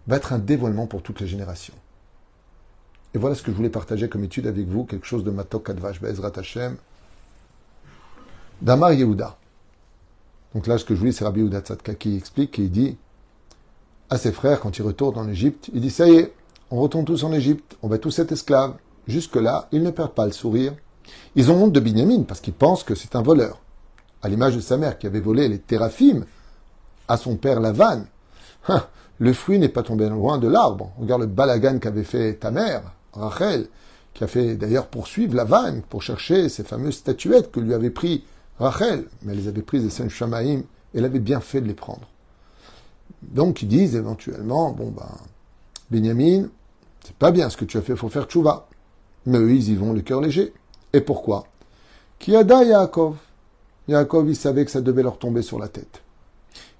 va 0.06 0.16
être 0.16 0.32
un 0.32 0.38
dévoilement 0.38 0.86
pour 0.86 1.02
toutes 1.02 1.20
les 1.20 1.26
générations. 1.26 1.74
Et 3.14 3.18
voilà 3.18 3.34
ce 3.34 3.42
que 3.42 3.50
je 3.50 3.56
voulais 3.56 3.70
partager 3.70 4.08
comme 4.08 4.24
étude 4.24 4.46
avec 4.46 4.66
vous, 4.66 4.84
quelque 4.84 5.06
chose 5.06 5.24
de 5.24 5.30
Matok 5.30 5.70
Advash 5.70 6.00
Be'ezrat 6.00 6.32
Hashem, 6.36 6.76
d'Amar 8.60 8.92
Yehuda. 8.92 9.38
Donc 10.54 10.66
là, 10.66 10.78
ce 10.78 10.84
que 10.84 10.94
je 10.94 11.00
voulais, 11.00 11.12
c'est 11.12 11.24
Rabbi 11.24 11.40
Yehuda 11.40 11.60
Tzadka 11.60 11.94
qui 11.94 12.16
explique, 12.16 12.58
et 12.58 12.64
il 12.64 12.70
dit 12.70 12.96
à 14.10 14.18
ses 14.18 14.32
frères, 14.32 14.60
quand 14.60 14.78
ils 14.78 14.82
retournent 14.82 15.18
en 15.18 15.28
Égypte, 15.28 15.70
il 15.72 15.80
dit, 15.80 15.90
ça 15.90 16.06
y 16.06 16.16
est, 16.16 16.32
on 16.70 16.80
retourne 16.80 17.04
tous 17.04 17.24
en 17.24 17.32
Égypte, 17.32 17.76
on 17.82 17.88
va 17.88 17.98
tous 17.98 18.18
être 18.18 18.32
esclaves. 18.32 18.74
Jusque-là, 19.06 19.68
ils 19.72 19.82
ne 19.82 19.90
perdent 19.90 20.14
pas 20.14 20.26
le 20.26 20.32
sourire. 20.32 20.74
Ils 21.34 21.50
ont 21.50 21.64
honte 21.64 21.72
de 21.72 21.80
Binyamin 21.80 22.22
parce 22.22 22.40
qu'ils 22.40 22.54
pensent 22.54 22.84
que 22.84 22.94
c'est 22.94 23.16
un 23.16 23.22
voleur. 23.22 23.60
À 24.22 24.28
l'image 24.28 24.56
de 24.56 24.60
sa 24.60 24.76
mère 24.76 24.98
qui 24.98 25.06
avait 25.06 25.20
volé 25.20 25.48
les 25.48 25.58
téraphimes 25.58 26.24
à 27.08 27.16
son 27.16 27.36
père 27.36 27.60
Lavan. 27.60 28.04
Hein, 28.68 28.84
le 29.18 29.32
fruit 29.32 29.58
n'est 29.58 29.68
pas 29.68 29.82
tombé 29.82 30.08
loin 30.08 30.38
de 30.38 30.48
l'arbre. 30.48 30.90
Regarde 30.98 31.22
le 31.22 31.28
balagan 31.28 31.78
qu'avait 31.78 32.02
fait 32.04 32.34
ta 32.34 32.50
mère, 32.50 32.82
Rachel, 33.12 33.68
qui 34.12 34.24
a 34.24 34.26
fait 34.26 34.56
d'ailleurs 34.56 34.88
poursuivre 34.88 35.36
Lavan 35.36 35.82
pour 35.88 36.02
chercher 36.02 36.48
ces 36.48 36.64
fameuses 36.64 36.96
statuettes 36.96 37.52
que 37.52 37.60
lui 37.60 37.74
avait 37.74 37.90
pris 37.90 38.24
Rachel. 38.58 39.04
Mais 39.22 39.32
elle 39.32 39.38
les 39.38 39.48
avait 39.48 39.62
prises 39.62 39.84
des 39.84 39.90
Saint 39.90 40.08
Shamaïm 40.08 40.64
elle 40.96 41.04
avait 41.04 41.20
bien 41.20 41.40
fait 41.40 41.60
de 41.60 41.66
les 41.66 41.74
prendre. 41.74 42.08
Donc 43.22 43.62
ils 43.62 43.68
disent 43.68 43.96
éventuellement, 43.96 44.72
bon 44.72 44.90
ben, 44.90 45.10
Binyamin, 45.90 46.48
c'est 47.04 47.16
pas 47.16 47.30
bien 47.30 47.50
ce 47.50 47.56
que 47.56 47.64
tu 47.64 47.76
as 47.76 47.82
fait, 47.82 47.96
faut 47.96 48.08
faire 48.08 48.24
tchouva. 48.24 48.68
Mais 49.26 49.38
eux, 49.38 49.52
ils 49.52 49.70
y 49.70 49.74
vont 49.74 49.92
le 49.92 50.00
cœur 50.00 50.20
léger. 50.20 50.52
Et 50.92 51.00
pourquoi? 51.00 51.46
Kiada 52.18 52.64
Yaakov? 52.64 53.16
Yaakov, 53.88 54.28
il 54.28 54.36
savait 54.36 54.64
que 54.64 54.70
ça 54.70 54.80
devait 54.80 55.02
leur 55.02 55.18
tomber 55.18 55.42
sur 55.42 55.58
la 55.58 55.68
tête. 55.68 56.02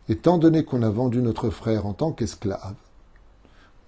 Étant 0.09 0.39
donné 0.39 0.65
qu'on 0.65 0.83
a 0.83 0.91
vendu 0.91 1.21
notre 1.21 1.51
frère 1.51 1.87
en 1.87 1.93
tant 1.93 2.13
qu'esclave, 2.13 2.75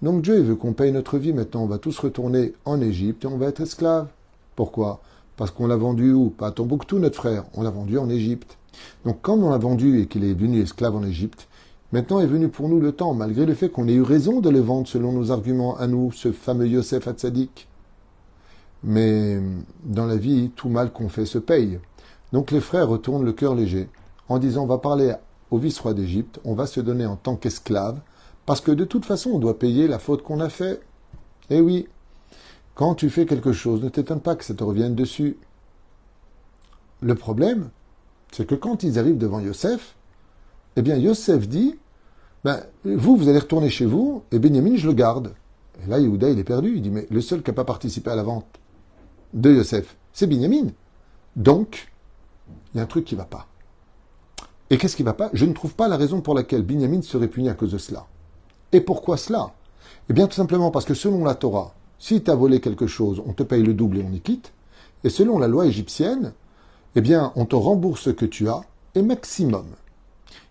donc 0.01 0.21
Dieu 0.21 0.39
veut 0.41 0.55
qu'on 0.55 0.73
paye 0.73 0.91
notre 0.91 1.17
vie 1.17 1.33
maintenant. 1.33 1.63
On 1.63 1.67
va 1.67 1.77
tous 1.77 1.97
retourner 1.99 2.53
en 2.65 2.79
Égypte 2.81 3.23
et 3.23 3.27
on 3.27 3.37
va 3.37 3.47
être 3.47 3.61
esclaves. 3.61 4.07
Pourquoi? 4.55 5.01
Parce 5.35 5.51
qu'on 5.51 5.67
l'a 5.67 5.77
vendu 5.77 6.11
où? 6.11 6.29
Pas 6.29 6.47
à 6.47 6.51
Tombouctou, 6.51 6.99
notre 6.99 7.15
frère. 7.15 7.45
On 7.53 7.63
l'a 7.63 7.69
vendu 7.69 7.97
en 7.97 8.09
Égypte. 8.09 8.57
Donc 9.05 9.19
quand 9.21 9.37
on 9.37 9.49
l'a 9.49 9.57
vendu 9.57 10.01
et 10.01 10.07
qu'il 10.07 10.25
est 10.25 10.33
devenu 10.33 10.61
esclave 10.61 10.95
en 10.95 11.03
Égypte, 11.03 11.47
maintenant 11.93 12.19
est 12.19 12.27
venu 12.27 12.49
pour 12.49 12.67
nous 12.67 12.79
le 12.79 12.91
temps, 12.91 13.13
malgré 13.13 13.45
le 13.45 13.53
fait 13.53 13.69
qu'on 13.69 13.87
ait 13.87 13.93
eu 13.93 14.01
raison 14.01 14.41
de 14.41 14.49
le 14.49 14.59
vendre 14.59 14.87
selon 14.87 15.13
nos 15.13 15.31
arguments 15.31 15.77
à 15.77 15.87
nous, 15.87 16.11
ce 16.11 16.33
fameux 16.33 16.67
Yosef 16.67 17.07
Hatzadik. 17.07 17.68
Mais 18.83 19.39
dans 19.83 20.05
la 20.05 20.17
vie, 20.17 20.51
tout 20.55 20.69
mal 20.69 20.91
qu'on 20.91 21.09
fait 21.09 21.25
se 21.25 21.37
paye. 21.37 21.79
Donc 22.31 22.51
les 22.51 22.61
frères 22.61 22.87
retournent 22.87 23.25
le 23.25 23.33
cœur 23.33 23.55
léger 23.55 23.89
en 24.27 24.39
disant 24.39 24.63
on 24.63 24.67
va 24.67 24.77
parler 24.77 25.13
au 25.51 25.57
vice-roi 25.57 25.93
d'Égypte, 25.93 26.39
on 26.45 26.53
va 26.53 26.67
se 26.67 26.79
donner 26.79 27.05
en 27.05 27.15
tant 27.15 27.35
qu'esclave, 27.35 27.99
parce 28.45 28.61
que 28.61 28.71
de 28.71 28.85
toute 28.85 29.05
façon 29.05 29.31
on 29.31 29.39
doit 29.39 29.57
payer 29.57 29.87
la 29.87 29.99
faute 29.99 30.21
qu'on 30.21 30.39
a 30.39 30.49
fait. 30.49 30.79
Eh 31.49 31.59
oui, 31.59 31.87
quand 32.75 32.95
tu 32.95 33.09
fais 33.09 33.25
quelque 33.25 33.51
chose, 33.51 33.83
ne 33.83 33.89
t'étonne 33.89 34.21
pas 34.21 34.35
que 34.35 34.45
ça 34.45 34.53
te 34.53 34.63
revienne 34.63 34.95
dessus. 34.95 35.37
Le 37.01 37.15
problème, 37.15 37.69
c'est 38.31 38.45
que 38.45 38.55
quand 38.55 38.83
ils 38.83 38.99
arrivent 38.99 39.17
devant 39.17 39.39
Yosef, 39.39 39.95
eh 40.75 40.81
bien 40.81 40.95
Yosef 40.97 41.47
dit, 41.47 41.75
ben, 42.43 42.61
vous, 42.85 43.17
vous 43.17 43.27
allez 43.27 43.39
retourner 43.39 43.69
chez 43.69 43.85
vous, 43.85 44.23
et 44.31 44.39
Benjamin, 44.39 44.75
je 44.75 44.87
le 44.87 44.93
garde. 44.93 45.33
Et 45.83 45.89
là, 45.89 45.99
Yehuda, 45.99 46.29
il 46.29 46.39
est 46.39 46.43
perdu. 46.43 46.75
Il 46.75 46.81
dit, 46.81 46.89
mais 46.89 47.07
le 47.09 47.21
seul 47.21 47.41
qui 47.41 47.49
n'a 47.49 47.55
pas 47.55 47.65
participé 47.65 48.11
à 48.11 48.15
la 48.15 48.23
vente 48.23 48.58
de 49.33 49.51
Yosef, 49.53 49.95
c'est 50.13 50.27
Binyamin. 50.27 50.67
Donc, 51.35 51.91
il 52.73 52.77
y 52.77 52.79
a 52.79 52.83
un 52.83 52.87
truc 52.87 53.05
qui 53.05 53.15
ne 53.15 53.19
va 53.19 53.25
pas. 53.25 53.47
Et 54.69 54.77
qu'est-ce 54.77 54.95
qui 54.95 55.03
ne 55.03 55.07
va 55.07 55.13
pas? 55.13 55.29
Je 55.33 55.45
ne 55.45 55.53
trouve 55.53 55.73
pas 55.73 55.87
la 55.87 55.97
raison 55.97 56.21
pour 56.21 56.35
laquelle 56.35 56.63
Binyamin 56.63 57.01
serait 57.01 57.27
puni 57.27 57.49
à 57.49 57.53
cause 57.53 57.71
de 57.71 57.77
cela. 57.77 58.07
Et 58.71 58.81
pourquoi 58.81 59.17
cela? 59.17 59.51
Eh 60.09 60.13
bien, 60.13 60.27
tout 60.27 60.35
simplement 60.35 60.71
parce 60.71 60.85
que 60.85 60.93
selon 60.93 61.23
la 61.23 61.35
Torah, 61.35 61.73
si 61.97 62.21
tu 62.23 62.31
as 62.31 62.35
volé 62.35 62.61
quelque 62.61 62.87
chose, 62.87 63.21
on 63.25 63.33
te 63.33 63.43
paye 63.43 63.63
le 63.63 63.73
double 63.73 63.97
et 63.97 64.05
on 64.07 64.11
y 64.11 64.21
quitte. 64.21 64.53
Et 65.03 65.09
selon 65.09 65.39
la 65.39 65.47
loi 65.47 65.65
égyptienne, 65.65 66.33
eh 66.95 67.01
bien, 67.01 67.31
on 67.35 67.45
te 67.45 67.55
rembourse 67.55 68.01
ce 68.01 68.09
que 68.09 68.25
tu 68.25 68.49
as, 68.49 68.61
et 68.95 69.01
maximum. 69.01 69.65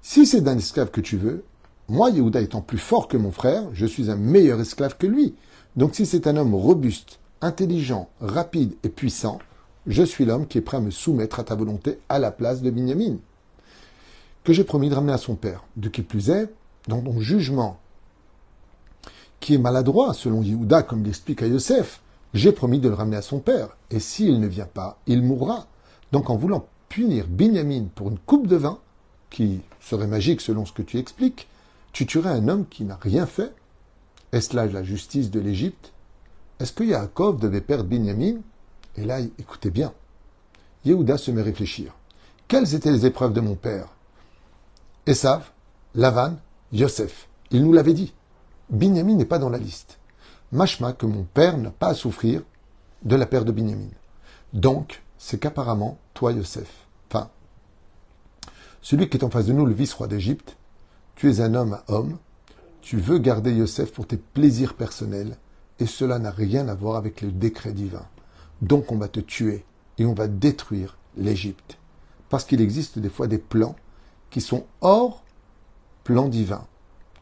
Si 0.03 0.27
c'est 0.27 0.41
d'un 0.41 0.57
esclave 0.57 0.91
que 0.91 1.01
tu 1.01 1.17
veux, 1.17 1.45
moi, 1.89 2.11
Yehuda 2.11 2.41
étant 2.41 2.61
plus 2.61 2.79
fort 2.79 3.09
que 3.09 3.17
mon 3.17 3.31
frère, 3.31 3.65
je 3.73 3.87
suis 3.87 4.11
un 4.11 4.17
meilleur 4.17 4.61
esclave 4.61 4.97
que 4.97 5.07
lui. 5.07 5.35
Donc 5.77 5.95
si 5.95 6.07
c'est 6.07 6.27
un 6.27 6.37
homme 6.37 6.55
robuste, 6.55 7.19
intelligent, 7.41 8.09
rapide 8.21 8.75
et 8.83 8.89
puissant, 8.89 9.39
je 9.87 10.03
suis 10.03 10.25
l'homme 10.25 10.47
qui 10.47 10.59
est 10.59 10.63
prêt 10.63 10.77
à 10.77 10.81
me 10.81 10.91
soumettre 10.91 11.41
à 11.41 11.45
ta 11.45 11.55
volonté 11.55 11.99
à 12.09 12.19
la 12.19 12.31
place 12.31 12.63
de 12.63 12.71
Binyamin, 12.71 13.17
que 14.45 14.53
j'ai 14.53 14.65
promis 14.65 14.89
de 14.89 14.95
ramener 14.95 15.13
à 15.13 15.19
son 15.19 15.35
père. 15.35 15.65
De 15.77 15.89
qui 15.89 16.03
plus 16.03 16.31
est, 16.31 16.53
dans 16.87 17.01
ton 17.01 17.21
jugement, 17.21 17.79
qui 19.41 19.55
est 19.55 19.59
maladroit 19.59 20.15
selon 20.15 20.43
Yehuda, 20.43 20.83
comme 20.83 21.05
l'explique 21.05 21.43
à 21.43 21.47
Yosef, 21.47 22.01
j'ai 22.35 22.53
promis 22.53 22.81
de 22.81 22.89
le 22.89 22.95
ramener 22.95 23.17
à 23.17 23.23
son 23.23 23.39
père, 23.39 23.77
et 23.91 24.01
s'il 24.01 24.41
ne 24.41 24.47
vient 24.47 24.67
pas, 24.67 24.99
il 25.07 25.23
mourra. 25.23 25.67
Donc 26.13 26.31
en 26.31 26.37
voulant 26.37 26.67
punir 26.89 27.27
Binyamin 27.27 27.87
pour 27.95 28.09
une 28.09 28.19
coupe 28.19 28.47
de 28.47 28.57
vin, 28.57 28.79
qui 29.31 29.61
serait 29.81 30.07
magique 30.07 30.41
selon 30.41 30.65
ce 30.65 30.73
que 30.73 30.83
tu 30.83 30.99
expliques, 30.99 31.49
tu 31.93 32.07
tuerais 32.07 32.31
un 32.31 32.49
homme 32.49 32.67
qui 32.69 32.85
n'a 32.85 32.99
rien 33.01 33.27
fait 33.27 33.53
Est-ce 34.33 34.55
là 34.55 34.67
la 34.67 34.83
justice 34.83 35.31
de 35.31 35.41
l'Égypte? 35.41 35.93
Est-ce 36.61 36.73
que 36.73 36.85
Yaakov 36.85 37.39
devait 37.39 37.61
perdre 37.61 37.85
Binyamin? 37.85 38.41
Et 38.97 39.05
là, 39.05 39.21
écoutez 39.21 39.71
bien. 39.71 39.93
Yehuda 40.85 41.17
se 41.19 41.31
met 41.31 41.41
à 41.41 41.45
réfléchir. 41.45 41.95
Quelles 42.49 42.75
étaient 42.75 42.91
les 42.91 43.07
épreuves 43.07 43.33
de 43.33 43.41
mon 43.41 43.55
père? 43.55 43.89
Esav, 45.07 45.51
Lavan, 45.95 46.37
Yosef. 46.73 47.29
Il 47.51 47.63
nous 47.63 47.73
l'avait 47.73 47.95
dit. 47.95 48.13
Binyamin 48.71 49.15
n'est 49.15 49.25
pas 49.25 49.39
dans 49.39 49.51
la 49.51 49.59
liste. 49.59 49.99
Machma 50.51 50.93
que 50.93 51.07
mon 51.07 51.25
père 51.25 51.59
n'a 51.59 51.71
pas 51.71 51.89
à 51.89 51.95
souffrir 51.95 52.43
de 53.03 53.17
la 53.17 53.27
perte 53.27 53.47
de 53.47 53.53
Binyamin. 53.53 53.91
Donc, 54.53 55.03
c'est 55.19 55.39
qu'apparemment, 55.39 55.99
toi, 56.15 56.33
Yosef, 56.33 56.87
enfin, 57.09 57.31
celui 58.81 59.09
qui 59.09 59.17
est 59.17 59.25
en 59.25 59.31
face 59.31 59.47
de 59.47 59.53
nous, 59.53 59.67
le 59.67 59.75
vice-roi 59.75 60.09
d'Égypte, 60.09 60.57
tu 61.15 61.31
es 61.31 61.41
un 61.41 61.55
homme 61.55 61.75
à 61.75 61.85
homme, 61.89 62.19
tu 62.81 62.97
veux 62.97 63.19
garder 63.19 63.53
Yosef 63.53 63.93
pour 63.93 64.07
tes 64.07 64.17
plaisirs 64.17 64.75
personnels, 64.75 65.37
et 65.81 65.87
cela 65.87 66.19
n'a 66.19 66.31
rien 66.31 66.69
à 66.69 66.75
voir 66.75 66.97
avec 66.97 67.23
le 67.23 67.31
décret 67.31 67.73
divin. 67.73 68.07
Donc 68.63 68.91
on 68.93 68.97
va 68.97 69.09
te 69.09 69.21
tuer 69.21 69.65
et 69.99 70.05
on 70.05 70.15
va 70.15 70.29
détruire 70.29 70.97
l'Égypte. 71.17 71.79
Parce 72.29 72.45
qu'il 72.45 72.61
existe 72.61 72.99
des 72.99 73.09
fois 73.09 73.27
des 73.27 73.39
plans 73.39 73.77
qui 74.31 74.41
sont 74.41 74.65
hors 74.81 75.25
plan 76.05 76.29
divin. 76.29 76.65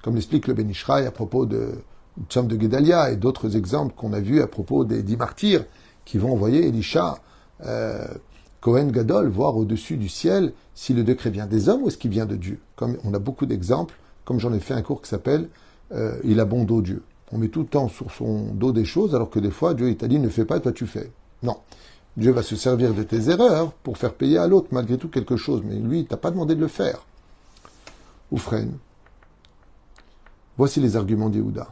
Comme 0.02 0.14
l'explique 0.14 0.46
le 0.46 0.54
Benishraï 0.54 1.06
à 1.06 1.10
propos 1.10 1.46
de 1.46 1.82
Tcham 2.28 2.46
de 2.46 2.60
Gedalia 2.60 3.10
et 3.10 3.16
d'autres 3.16 3.56
exemples 3.56 3.94
qu'on 3.94 4.12
a 4.12 4.20
vus 4.20 4.40
à 4.40 4.46
propos 4.46 4.84
des 4.84 5.02
dix 5.02 5.16
martyrs 5.16 5.64
qui 6.04 6.18
vont 6.18 6.32
envoyer 6.32 6.66
Elisha, 6.66 7.18
euh, 7.64 8.06
Cohen 8.60 8.86
Gadol, 8.86 9.28
voir 9.28 9.56
au-dessus 9.56 9.96
du 9.96 10.08
ciel 10.08 10.52
si 10.74 10.94
le 10.94 11.04
décret 11.04 11.30
vient 11.30 11.46
des 11.46 11.68
hommes 11.68 11.82
ou 11.82 11.88
est-ce 11.88 11.98
qu'il 11.98 12.10
vient 12.10 12.26
de 12.26 12.36
Dieu. 12.36 12.60
Comme 12.74 12.96
on 13.04 13.12
a 13.12 13.18
beaucoup 13.18 13.46
d'exemples, 13.46 13.94
comme 14.24 14.40
j'en 14.40 14.52
ai 14.52 14.60
fait 14.60 14.74
un 14.74 14.82
cours 14.82 15.02
qui 15.02 15.08
s'appelle 15.08 15.48
euh, 15.92 16.18
Il 16.24 16.40
a 16.40 16.44
bon 16.44 16.64
dos 16.64 16.82
Dieu. 16.82 17.02
On 17.32 17.38
met 17.38 17.48
tout 17.48 17.60
le 17.60 17.66
temps 17.66 17.88
sur 17.88 18.12
son 18.12 18.54
dos 18.54 18.72
des 18.72 18.84
choses, 18.84 19.14
alors 19.14 19.30
que 19.30 19.40
des 19.40 19.50
fois, 19.50 19.74
Dieu 19.74 19.94
t'a 19.96 20.08
dit 20.08 20.18
ne 20.18 20.28
fais 20.28 20.44
pas, 20.44 20.60
toi 20.60 20.72
tu 20.72 20.86
fais. 20.86 21.10
Non. 21.42 21.56
Dieu 22.16 22.30
va 22.30 22.42
se 22.42 22.56
servir 22.56 22.94
de 22.94 23.02
tes 23.02 23.28
erreurs 23.28 23.72
pour 23.72 23.98
faire 23.98 24.14
payer 24.14 24.38
à 24.38 24.46
l'autre 24.46 24.68
malgré 24.70 24.96
tout 24.96 25.08
quelque 25.08 25.36
chose, 25.36 25.62
mais 25.64 25.76
lui, 25.76 26.00
il 26.00 26.06
t'a 26.06 26.16
pas 26.16 26.30
demandé 26.30 26.54
de 26.54 26.60
le 26.60 26.68
faire. 26.68 27.04
Oufren. 28.30 28.78
Voici 30.56 30.80
les 30.80 30.96
arguments 30.96 31.28
d'Yehuda. 31.28 31.68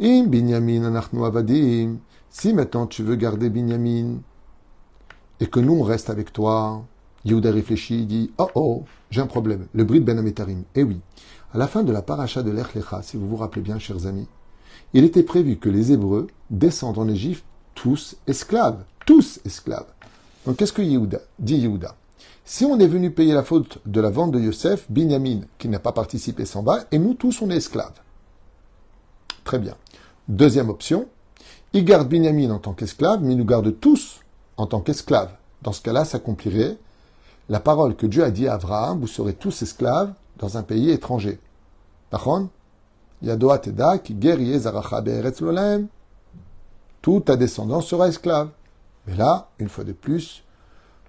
Im 0.00 0.24
Binyamin 0.26 0.84
anachnu 0.84 1.24
avadim. 1.24 1.98
Si 2.28 2.52
maintenant 2.52 2.86
tu 2.86 3.02
veux 3.02 3.14
garder 3.14 3.48
Binyamin 3.48 4.16
et 5.40 5.46
que 5.46 5.60
nous 5.60 5.74
on 5.74 5.82
reste 5.82 6.10
avec 6.10 6.32
toi, 6.32 6.82
Yehuda 7.24 7.52
réfléchit, 7.52 8.00
il 8.00 8.06
dit 8.06 8.30
Oh 8.38 8.50
oh, 8.54 8.84
j'ai 9.10 9.20
un 9.20 9.26
problème. 9.26 9.66
Le 9.72 9.84
bris 9.84 10.00
de 10.00 10.04
Ben 10.04 10.18
Ametarim. 10.18 10.64
Eh 10.74 10.82
oui, 10.82 11.00
à 11.54 11.58
la 11.58 11.68
fin 11.68 11.82
de 11.82 11.92
la 11.92 12.02
paracha 12.02 12.42
de 12.42 12.50
l'Echlecha, 12.50 13.02
si 13.02 13.16
vous 13.16 13.28
vous 13.28 13.36
rappelez 13.36 13.62
bien, 13.62 13.78
chers 13.78 14.06
amis, 14.06 14.26
il 14.92 15.04
était 15.04 15.22
prévu 15.22 15.56
que 15.56 15.68
les 15.68 15.92
Hébreux 15.92 16.28
descendent 16.50 16.98
en 16.98 17.08
Égypte 17.08 17.44
tous 17.74 18.16
esclaves. 18.26 18.82
Tous 19.04 19.40
esclaves. 19.44 19.86
Donc 20.46 20.56
qu'est-ce 20.56 20.72
que 20.72 20.82
dit 21.38 21.56
Yehuda? 21.56 21.94
Si 22.44 22.64
on 22.64 22.78
est 22.78 22.86
venu 22.86 23.10
payer 23.10 23.34
la 23.34 23.42
faute 23.42 23.78
de 23.86 24.00
la 24.00 24.10
vente 24.10 24.30
de 24.30 24.40
Yosef, 24.40 24.86
Binyamin, 24.88 25.40
qui 25.58 25.68
n'a 25.68 25.80
pas 25.80 25.92
participé, 25.92 26.44
s'en 26.44 26.62
va, 26.62 26.84
et 26.92 26.98
nous 26.98 27.14
tous, 27.14 27.42
on 27.42 27.50
est 27.50 27.56
esclaves. 27.56 28.00
Très 29.42 29.58
bien. 29.58 29.74
Deuxième 30.28 30.70
option, 30.70 31.08
il 31.72 31.84
garde 31.84 32.08
Binyamin 32.08 32.50
en 32.50 32.58
tant 32.58 32.72
qu'esclave, 32.72 33.20
mais 33.22 33.32
il 33.32 33.38
nous 33.38 33.44
garde 33.44 33.78
tous 33.80 34.20
en 34.56 34.66
tant 34.66 34.80
qu'esclaves. 34.80 35.32
Dans 35.62 35.72
ce 35.72 35.82
cas-là, 35.82 36.04
s'accomplirait 36.04 36.78
la 37.48 37.60
parole 37.60 37.96
que 37.96 38.06
Dieu 38.06 38.24
a 38.24 38.30
dit 38.30 38.48
à 38.48 38.54
Abraham, 38.54 39.00
vous 39.00 39.06
serez 39.06 39.34
tous 39.34 39.62
esclaves 39.62 40.12
dans 40.38 40.56
un 40.56 40.62
pays 40.62 40.90
étranger. 40.90 41.38
Pachon 42.10 42.48
Yadoa 43.22 43.58
Teda 43.58 43.98
qui 43.98 44.14
guerrier 44.14 44.58
Zaracha 44.58 45.02
Toute 47.02 47.24
ta 47.24 47.36
descendance 47.36 47.86
sera 47.86 48.08
esclave. 48.08 48.50
Mais 49.06 49.14
là, 49.14 49.48
une 49.58 49.68
fois 49.68 49.84
de 49.84 49.92
plus, 49.92 50.42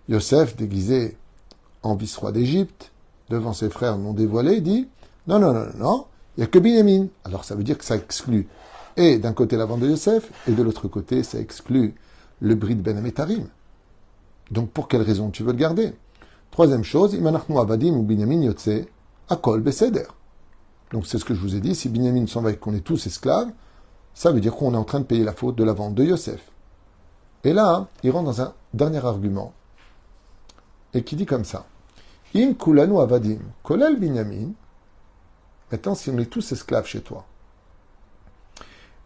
Yosef, 0.08 0.56
déguisé 0.56 1.18
en 1.84 1.96
vice-roi 1.96 2.32
d'Égypte, 2.32 2.92
devant 3.30 3.54
ses 3.54 3.70
frères 3.70 3.98
non 3.98 4.14
dévoilés, 4.14 4.62
dit 4.62 4.88
Non, 5.28 5.40
non, 5.40 5.54
non, 5.54 5.66
non, 5.78 6.06
il 6.38 6.42
n'y 6.42 6.44
a 6.46 6.48
que 6.48 6.60
Binyamin. 6.60 7.08
Alors 7.26 7.44
ça 7.44 7.56
veut 7.56 7.64
dire 7.64 7.78
que 7.78 7.86
ça 7.86 7.96
exclut 7.96 8.48
et 8.98 9.20
d'un 9.20 9.34
côté 9.34 9.56
la 9.56 9.66
vente 9.66 9.82
de 9.82 9.88
Yosef, 9.88 10.30
et 10.48 10.52
de 10.52 10.64
l'autre 10.64 10.88
côté 10.88 11.24
ça 11.24 11.40
exclut 11.40 11.94
le 12.42 12.56
bris 12.56 12.76
de 12.76 12.82
Ben 12.82 12.98
Ametarim. 12.98 13.48
Donc 14.52 14.72
pour 14.72 14.88
quelle 14.88 15.04
raison 15.04 15.30
tu 15.30 15.44
veux 15.44 15.52
le 15.52 15.58
garder? 15.58 15.94
Troisième 16.52 16.84
chose, 16.84 17.14
Imanachnu 17.14 17.58
Avadim 17.60 17.94
ou 17.94 18.02
Binyamin 18.02 18.52
Akol 19.30 19.62
Beseder. 19.62 20.08
Donc 20.92 21.06
c'est 21.06 21.18
ce 21.18 21.26
que 21.26 21.34
je 21.34 21.40
vous 21.40 21.56
ai 21.56 21.60
dit, 21.60 21.76
si 21.76 21.90
Binyamin 21.90 22.28
s'en 22.28 22.42
va 22.42 22.52
et 22.52 22.58
qu'on 22.58 22.74
est 22.74 22.82
tous 22.82 23.08
esclaves, 23.08 23.52
ça 24.14 24.32
veut 24.32 24.40
dire 24.40 24.56
qu'on 24.56 24.74
est 24.74 24.78
en 24.78 24.84
train 24.84 25.00
de 25.00 25.06
payer 25.06 25.24
la 25.24 25.34
faute 25.34 25.56
de 25.56 25.64
la 25.64 25.74
vente 25.74 25.96
de 25.96 26.04
Yosef. 26.04 26.42
Et 27.44 27.54
là, 27.54 27.88
il 28.04 28.12
rentre 28.12 28.26
dans 28.26 28.42
un 28.42 28.54
dernier 28.74 29.04
argument, 29.06 29.54
et 30.94 31.04
qui 31.04 31.16
dit 31.16 31.26
comme 31.26 31.46
ça. 31.46 31.66
In 32.36 32.54
kulanu 32.54 33.00
avadim, 33.00 33.40
kolel 33.64 34.00
binyamin. 34.00 34.52
Maintenant, 35.72 35.96
si 35.96 36.10
on 36.10 36.18
est 36.18 36.26
tous 36.26 36.52
esclaves 36.52 36.86
chez 36.86 37.02
toi, 37.02 37.26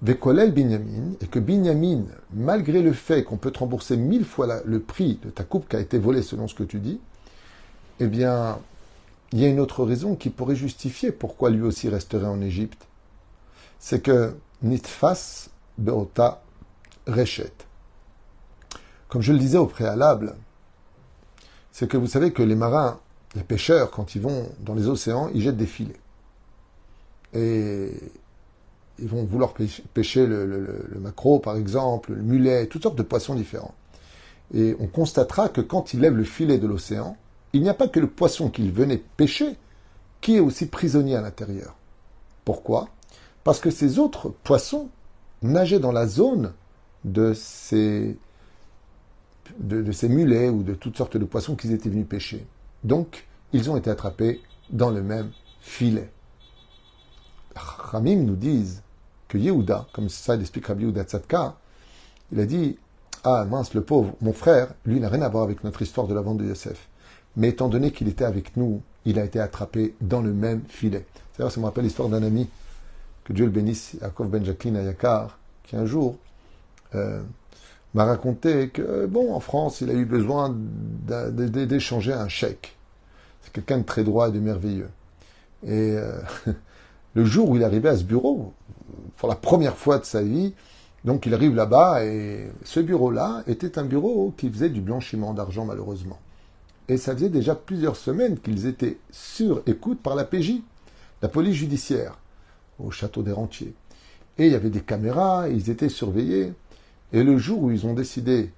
Vekolel 0.03 0.51
binyamin, 0.51 1.13
et 1.21 1.27
que 1.27 1.37
binyamin, 1.37 2.05
malgré 2.33 2.81
le 2.81 2.91
fait 2.91 3.23
qu'on 3.23 3.37
peut 3.37 3.51
te 3.51 3.59
rembourser 3.59 3.97
mille 3.97 4.25
fois 4.25 4.61
le 4.65 4.79
prix 4.79 5.19
de 5.23 5.29
ta 5.29 5.43
coupe 5.43 5.69
qui 5.69 5.75
a 5.75 5.79
été 5.79 5.99
volée 5.99 6.23
selon 6.23 6.47
ce 6.47 6.55
que 6.55 6.63
tu 6.63 6.79
dis, 6.79 6.99
eh 7.99 8.07
bien, 8.07 8.57
il 9.33 9.39
y 9.39 9.45
a 9.45 9.47
une 9.47 9.59
autre 9.59 9.83
raison 9.83 10.15
qui 10.15 10.29
pourrait 10.29 10.55
justifier 10.55 11.11
pourquoi 11.11 11.49
lui 11.49 11.61
aussi 11.61 11.87
resterait 11.89 12.27
en 12.27 12.41
Égypte. 12.41 12.87
C'est 13.79 14.01
que 14.01 14.35
nitfas 14.61 15.49
beota 15.77 16.43
reshet. 17.07 17.53
Comme 19.07 19.21
je 19.21 19.33
le 19.33 19.39
disais 19.39 19.57
au 19.57 19.65
préalable, 19.65 20.35
c'est 21.71 21.87
que 21.87 21.97
vous 21.97 22.07
savez 22.07 22.31
que 22.31 22.43
les 22.43 22.55
marins, 22.55 22.99
les 23.35 23.43
pêcheurs, 23.43 23.91
quand 23.91 24.15
ils 24.15 24.21
vont 24.21 24.49
dans 24.59 24.73
les 24.73 24.87
océans, 24.87 25.29
ils 25.33 25.41
jettent 25.41 25.57
des 25.57 25.65
filets. 25.65 25.99
Et 27.33 27.91
ils 28.99 29.07
vont 29.07 29.23
vouloir 29.23 29.53
pêcher 29.93 30.27
le, 30.27 30.45
le, 30.45 30.99
maquereau, 30.99 31.39
par 31.39 31.55
exemple, 31.55 32.13
le 32.13 32.21
mulet, 32.21 32.67
toutes 32.67 32.83
sortes 32.83 32.97
de 32.97 33.03
poissons 33.03 33.35
différents. 33.35 33.73
Et 34.53 34.75
on 34.79 34.87
constatera 34.87 35.47
que 35.49 35.61
quand 35.61 35.93
ils 35.93 36.01
lèvent 36.01 36.17
le 36.17 36.25
filet 36.25 36.57
de 36.57 36.67
l'océan, 36.67 37.15
il 37.53 37.61
n'y 37.61 37.69
a 37.69 37.73
pas 37.73 37.87
que 37.87 37.99
le 37.99 38.07
poisson 38.07 38.49
qu'ils 38.49 38.71
venaient 38.71 39.01
pêcher 39.17 39.55
qui 40.21 40.35
est 40.35 40.39
aussi 40.39 40.67
prisonnier 40.67 41.15
à 41.15 41.21
l'intérieur. 41.21 41.75
Pourquoi? 42.45 42.89
Parce 43.43 43.59
que 43.59 43.71
ces 43.71 43.99
autres 43.99 44.29
poissons 44.43 44.89
nageaient 45.41 45.79
dans 45.79 45.91
la 45.91 46.07
zone 46.07 46.53
de 47.03 47.33
ces, 47.33 48.17
de, 49.59 49.91
ces 49.91 50.09
mulets 50.09 50.49
ou 50.49 50.63
de 50.63 50.73
toutes 50.73 50.97
sortes 50.97 51.17
de 51.17 51.25
poissons 51.25 51.55
qu'ils 51.55 51.71
étaient 51.71 51.89
venus 51.89 52.07
pêcher. 52.07 52.45
Donc, 52.83 53.27
ils 53.53 53.69
ont 53.69 53.77
été 53.77 53.89
attrapés 53.89 54.41
dans 54.69 54.91
le 54.91 55.01
même 55.01 55.31
filet. 55.61 56.09
Ramim 57.55 58.23
nous 58.23 58.35
disent 58.35 58.81
que 59.27 59.37
Yehuda, 59.37 59.87
comme 59.91 60.09
ça 60.09 60.35
l'explique 60.35 60.67
Rabbi 60.67 60.83
Yehuda 60.83 61.03
Tzadka, 61.03 61.57
il 62.31 62.39
a 62.39 62.45
dit 62.45 62.77
Ah 63.23 63.45
mince, 63.45 63.73
le 63.73 63.81
pauvre, 63.81 64.13
mon 64.21 64.33
frère, 64.33 64.73
lui 64.85 64.99
n'a 64.99 65.09
rien 65.09 65.21
à 65.21 65.29
voir 65.29 65.43
avec 65.43 65.63
notre 65.63 65.81
histoire 65.81 66.07
de 66.07 66.13
la 66.13 66.21
vente 66.21 66.37
de 66.37 66.45
Yosef. 66.45 66.87
Mais 67.37 67.49
étant 67.49 67.69
donné 67.69 67.91
qu'il 67.91 68.07
était 68.07 68.25
avec 68.25 68.57
nous, 68.57 68.81
il 69.05 69.19
a 69.19 69.23
été 69.23 69.39
attrapé 69.39 69.95
dans 70.01 70.21
le 70.21 70.33
même 70.33 70.61
filet. 70.67 71.05
C'est-à-dire, 71.33 71.51
ça 71.51 71.59
me 71.59 71.65
rappelle 71.65 71.83
l'histoire 71.83 72.09
d'un 72.09 72.23
ami, 72.23 72.49
que 73.23 73.33
Dieu 73.33 73.45
le 73.45 73.51
bénisse, 73.51 73.95
Yaakov 74.01 74.29
Ben 74.29 74.43
Jacqueline 74.43 74.77
à 74.77 74.83
Yakar, 74.83 75.37
qui 75.63 75.75
un 75.75 75.85
jour 75.85 76.17
euh, 76.95 77.21
m'a 77.93 78.05
raconté 78.05 78.69
que, 78.69 79.05
bon, 79.05 79.33
en 79.33 79.39
France, 79.39 79.81
il 79.81 79.89
a 79.89 79.93
eu 79.93 80.05
besoin 80.05 80.55
d'échanger 81.05 82.13
un 82.13 82.27
chèque. 82.27 82.75
C'est 83.41 83.53
quelqu'un 83.53 83.79
de 83.79 83.83
très 83.83 84.03
droit 84.03 84.29
et 84.29 84.31
de 84.31 84.39
merveilleux. 84.39 84.89
Et 85.63 85.95
euh, 85.95 86.19
le 87.13 87.25
jour 87.25 87.49
où 87.49 87.55
il 87.55 87.63
arrivait 87.63 87.89
à 87.89 87.97
ce 87.97 88.03
bureau, 88.03 88.53
pour 89.17 89.29
la 89.29 89.35
première 89.35 89.77
fois 89.77 89.99
de 89.99 90.05
sa 90.05 90.21
vie, 90.21 90.53
donc 91.05 91.25
il 91.25 91.33
arrive 91.33 91.55
là-bas 91.55 92.03
et 92.05 92.51
ce 92.63 92.79
bureau-là 92.79 93.43
était 93.47 93.79
un 93.79 93.85
bureau 93.85 94.33
qui 94.37 94.49
faisait 94.49 94.69
du 94.69 94.81
blanchiment 94.81 95.33
d'argent 95.33 95.65
malheureusement. 95.65 96.19
Et 96.91 96.97
ça 96.97 97.15
faisait 97.15 97.29
déjà 97.29 97.55
plusieurs 97.55 97.95
semaines 97.95 98.37
qu'ils 98.37 98.67
étaient 98.67 98.97
sur 99.11 99.63
écoute 99.65 100.01
par 100.01 100.13
la 100.13 100.25
PJ, 100.25 100.55
la 101.21 101.29
police 101.29 101.55
judiciaire, 101.55 102.17
au 102.79 102.91
château 102.91 103.23
des 103.23 103.31
Rentiers. 103.31 103.73
Et 104.37 104.47
il 104.47 104.51
y 104.51 104.55
avait 104.55 104.69
des 104.69 104.81
caméras, 104.81 105.47
ils 105.47 105.69
étaient 105.69 105.87
surveillés. 105.87 106.51
Et 107.13 107.23
le 107.23 107.37
jour 107.37 107.63
où 107.63 107.71
ils 107.71 107.85
ont 107.87 107.93
décidé 107.93 108.51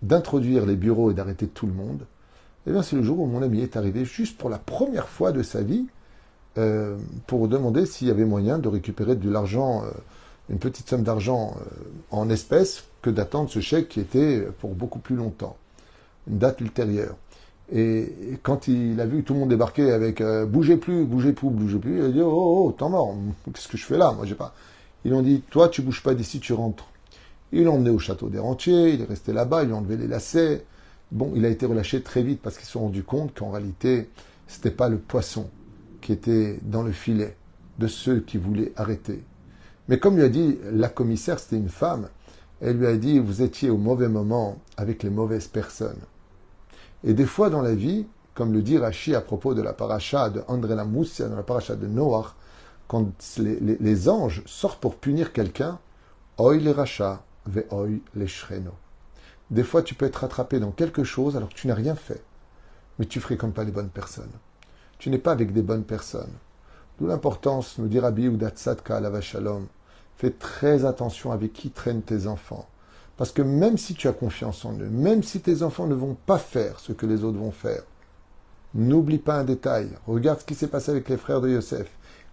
d'introduire 0.00 0.64
les 0.64 0.74
bureaux 0.74 1.10
et 1.10 1.14
d'arrêter 1.14 1.46
tout 1.46 1.66
le 1.66 1.74
monde, 1.74 2.06
eh 2.66 2.70
bien 2.70 2.82
c'est 2.82 2.96
le 2.96 3.02
jour 3.02 3.20
où 3.20 3.26
mon 3.26 3.42
ami 3.42 3.60
est 3.60 3.76
arrivé 3.76 4.06
juste 4.06 4.38
pour 4.38 4.48
la 4.48 4.58
première 4.58 5.10
fois 5.10 5.30
de 5.30 5.42
sa 5.42 5.60
vie 5.60 5.84
euh, 6.56 6.96
pour 7.26 7.46
demander 7.46 7.84
s'il 7.84 8.08
y 8.08 8.10
avait 8.10 8.24
moyen 8.24 8.58
de 8.58 8.68
récupérer 8.68 9.16
de 9.16 9.30
l'argent, 9.30 9.84
euh, 9.84 9.90
une 10.48 10.58
petite 10.58 10.88
somme 10.88 11.02
d'argent 11.02 11.58
euh, 11.58 11.64
en 12.10 12.30
espèces, 12.30 12.84
que 13.02 13.10
d'attendre 13.10 13.50
ce 13.50 13.60
chèque 13.60 13.90
qui 13.90 14.00
était 14.00 14.48
pour 14.60 14.74
beaucoup 14.74 14.98
plus 14.98 15.16
longtemps, 15.16 15.58
une 16.26 16.38
date 16.38 16.62
ultérieure. 16.62 17.16
Et, 17.72 18.38
quand 18.42 18.68
il 18.68 19.00
a 19.00 19.06
vu 19.06 19.22
tout 19.22 19.34
le 19.34 19.40
monde 19.40 19.48
débarquer 19.48 19.90
avec 19.92 20.22
bougez 20.22 20.76
plus, 20.76 21.04
bougez 21.04 21.32
plus, 21.32 21.48
bougez 21.48 21.78
plus, 21.78 21.98
il 21.98 22.04
a 22.04 22.08
dit 22.08 22.20
oh, 22.20 22.30
oh, 22.30 22.66
oh 22.66 22.72
temps 22.72 22.90
mort, 22.90 23.14
qu'est-ce 23.52 23.68
que 23.68 23.76
je 23.76 23.84
fais 23.84 23.96
là 23.96 24.12
Moi 24.12 24.26
j'ai 24.26 24.34
pas. 24.34 24.54
Ils 25.04 25.14
ont 25.14 25.22
dit 25.22 25.42
toi 25.50 25.68
tu 25.68 25.82
bouges 25.82 26.02
pas 26.02 26.14
d'ici, 26.14 26.40
tu 26.40 26.52
rentres. 26.52 26.86
Ils 27.52 27.64
l'ont 27.64 27.74
emmené 27.74 27.90
au 27.90 28.00
château 28.00 28.28
des 28.28 28.40
Rentiers, 28.40 28.94
il 28.94 29.00
est 29.00 29.04
resté 29.04 29.32
là-bas, 29.32 29.62
ils 29.62 29.66
lui 29.66 29.74
ont 29.74 29.78
enlevé 29.78 29.96
les 29.96 30.08
lacets. 30.08 30.64
Bon, 31.12 31.32
il 31.36 31.44
a 31.44 31.48
été 31.48 31.66
relâché 31.66 32.02
très 32.02 32.24
vite 32.24 32.40
parce 32.42 32.56
qu'ils 32.56 32.66
se 32.66 32.72
sont 32.72 32.80
rendus 32.80 33.04
compte 33.04 33.38
qu'en 33.38 33.52
réalité, 33.52 34.10
c'était 34.48 34.72
pas 34.72 34.88
le 34.88 34.98
poisson 34.98 35.48
qui 36.00 36.12
était 36.12 36.58
dans 36.62 36.82
le 36.82 36.90
filet 36.90 37.36
de 37.78 37.86
ceux 37.86 38.20
qui 38.20 38.38
voulaient 38.38 38.72
arrêter. 38.74 39.22
Mais 39.88 39.98
comme 39.98 40.16
lui 40.16 40.24
a 40.24 40.28
dit 40.28 40.58
la 40.72 40.88
commissaire, 40.88 41.38
c'était 41.38 41.56
une 41.56 41.68
femme, 41.68 42.08
elle 42.60 42.78
lui 42.78 42.86
a 42.86 42.96
dit 42.96 43.20
vous 43.20 43.42
étiez 43.42 43.70
au 43.70 43.76
mauvais 43.76 44.08
moment 44.08 44.58
avec 44.76 45.04
les 45.04 45.10
mauvaises 45.10 45.46
personnes. 45.46 46.00
Et 47.04 47.14
des 47.14 47.26
fois 47.26 47.50
dans 47.50 47.62
la 47.62 47.74
vie, 47.74 48.06
comme 48.34 48.52
le 48.52 48.62
dit 48.62 48.78
Rashi 48.78 49.14
à 49.14 49.20
propos 49.20 49.54
de 49.54 49.62
la 49.62 49.72
paracha 49.72 50.30
de 50.30 50.42
André 50.48 50.74
Lamoussia, 50.74 51.28
dans 51.28 51.36
la 51.36 51.42
paracha 51.42 51.76
de 51.76 51.86
Noach, 51.86 52.34
quand 52.88 53.06
les, 53.38 54.08
anges 54.08 54.42
sortent 54.46 54.80
pour 54.80 54.96
punir 54.96 55.32
quelqu'un, 55.32 55.78
oi 56.38 56.56
les 56.56 56.72
rachats, 56.72 57.22
ve 57.46 57.64
oi 57.70 58.00
les 58.14 58.26
shreno. 58.26 58.72
Des 59.50 59.62
fois, 59.62 59.82
tu 59.82 59.94
peux 59.94 60.06
être 60.06 60.24
attrapé 60.24 60.58
dans 60.58 60.70
quelque 60.70 61.04
chose 61.04 61.36
alors 61.36 61.48
que 61.48 61.54
tu 61.54 61.66
n'as 61.66 61.74
rien 61.74 61.94
fait, 61.94 62.22
mais 62.98 63.06
tu 63.06 63.20
fréquentes 63.20 63.54
pas 63.54 63.64
les 63.64 63.72
bonnes 63.72 63.88
personnes 63.88 64.32
tu 65.04 65.10
n'es 65.10 65.18
pas 65.18 65.32
avec 65.32 65.52
des 65.52 65.60
bonnes 65.60 65.84
personnes. 65.84 66.32
D'où 66.98 67.06
l'importance, 67.06 67.76
nous 67.76 67.88
dit 67.88 68.00
Rabbi 68.00 68.24
Udatsatka 68.24 69.00
la 69.00 69.20
Shalom, 69.20 69.66
fais 70.16 70.30
très 70.30 70.86
attention 70.86 71.30
avec 71.30 71.52
qui 71.52 71.70
traînent 71.70 72.00
tes 72.00 72.26
enfants. 72.26 72.66
Parce 73.16 73.32
que 73.32 73.42
même 73.42 73.78
si 73.78 73.94
tu 73.94 74.08
as 74.08 74.12
confiance 74.12 74.64
en 74.64 74.72
eux, 74.72 74.88
même 74.90 75.22
si 75.22 75.40
tes 75.40 75.62
enfants 75.62 75.86
ne 75.86 75.94
vont 75.94 76.16
pas 76.26 76.38
faire 76.38 76.80
ce 76.80 76.92
que 76.92 77.06
les 77.06 77.22
autres 77.24 77.38
vont 77.38 77.52
faire, 77.52 77.82
n'oublie 78.74 79.18
pas 79.18 79.38
un 79.38 79.44
détail. 79.44 79.88
Regarde 80.06 80.40
ce 80.40 80.44
qui 80.44 80.54
s'est 80.54 80.68
passé 80.68 80.90
avec 80.90 81.08
les 81.08 81.16
frères 81.16 81.40
de 81.40 81.48
Yosef. 81.48 81.88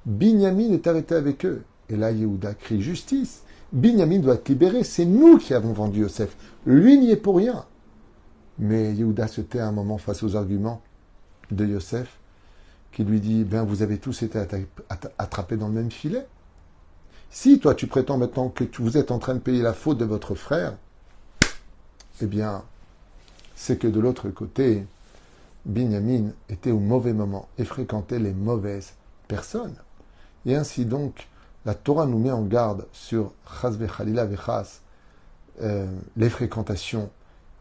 Binyamin 0.05 0.71
est 0.71 0.87
arrêté 0.87 1.13
avec 1.15 1.45
eux. 1.45 1.61
Et 1.89 1.95
là, 1.95 2.11
Yehuda 2.11 2.55
crie 2.55 2.81
justice. 2.81 3.43
Binyamin 3.71 4.19
doit 4.19 4.35
être 4.35 4.49
libéré. 4.49 4.83
C'est 4.83 5.05
nous 5.05 5.37
qui 5.37 5.53
avons 5.53 5.73
vendu 5.73 6.01
Yosef. 6.01 6.35
Lui 6.65 6.97
n'y 6.97 7.11
est 7.11 7.17
pour 7.17 7.37
rien. 7.37 7.65
Mais 8.57 8.93
Yehuda 8.93 9.27
se 9.27 9.41
tait 9.41 9.59
un 9.59 9.71
moment 9.71 9.97
face 9.97 10.23
aux 10.23 10.35
arguments 10.35 10.81
de 11.51 11.65
Yosef 11.65 12.17
qui 12.91 13.03
lui 13.03 13.19
dit 13.19 13.43
ben 13.43 13.63
vous 13.63 13.81
avez 13.81 13.97
tous 13.97 14.21
été 14.23 14.39
attrapés 15.17 15.57
dans 15.57 15.67
le 15.67 15.73
même 15.73 15.91
filet. 15.91 16.25
Si 17.33 17.59
toi 17.59 17.73
tu 17.75 17.87
prétends 17.87 18.17
maintenant 18.17 18.49
que 18.49 18.65
vous 18.79 18.97
êtes 18.97 19.09
en 19.09 19.17
train 19.17 19.35
de 19.35 19.39
payer 19.39 19.61
la 19.61 19.71
faute 19.71 19.97
de 19.97 20.03
votre 20.03 20.35
frère, 20.35 20.75
eh 22.21 22.25
bien, 22.25 22.61
c'est 23.55 23.77
que 23.77 23.87
de 23.87 24.01
l'autre 24.01 24.29
côté, 24.29 24.85
Binyamin 25.65 26.33
était 26.49 26.71
au 26.71 26.79
mauvais 26.79 27.13
moment 27.13 27.47
et 27.57 27.63
fréquentait 27.63 28.19
les 28.19 28.33
mauvaises 28.33 28.95
personnes. 29.29 29.75
Et 30.45 30.55
ainsi 30.55 30.83
donc, 30.83 31.29
la 31.65 31.73
Torah 31.73 32.05
nous 32.05 32.19
met 32.19 32.31
en 32.31 32.43
garde 32.43 32.85
sur 32.91 33.31
euh, 35.61 35.87
les 36.17 36.29
fréquentations 36.29 37.09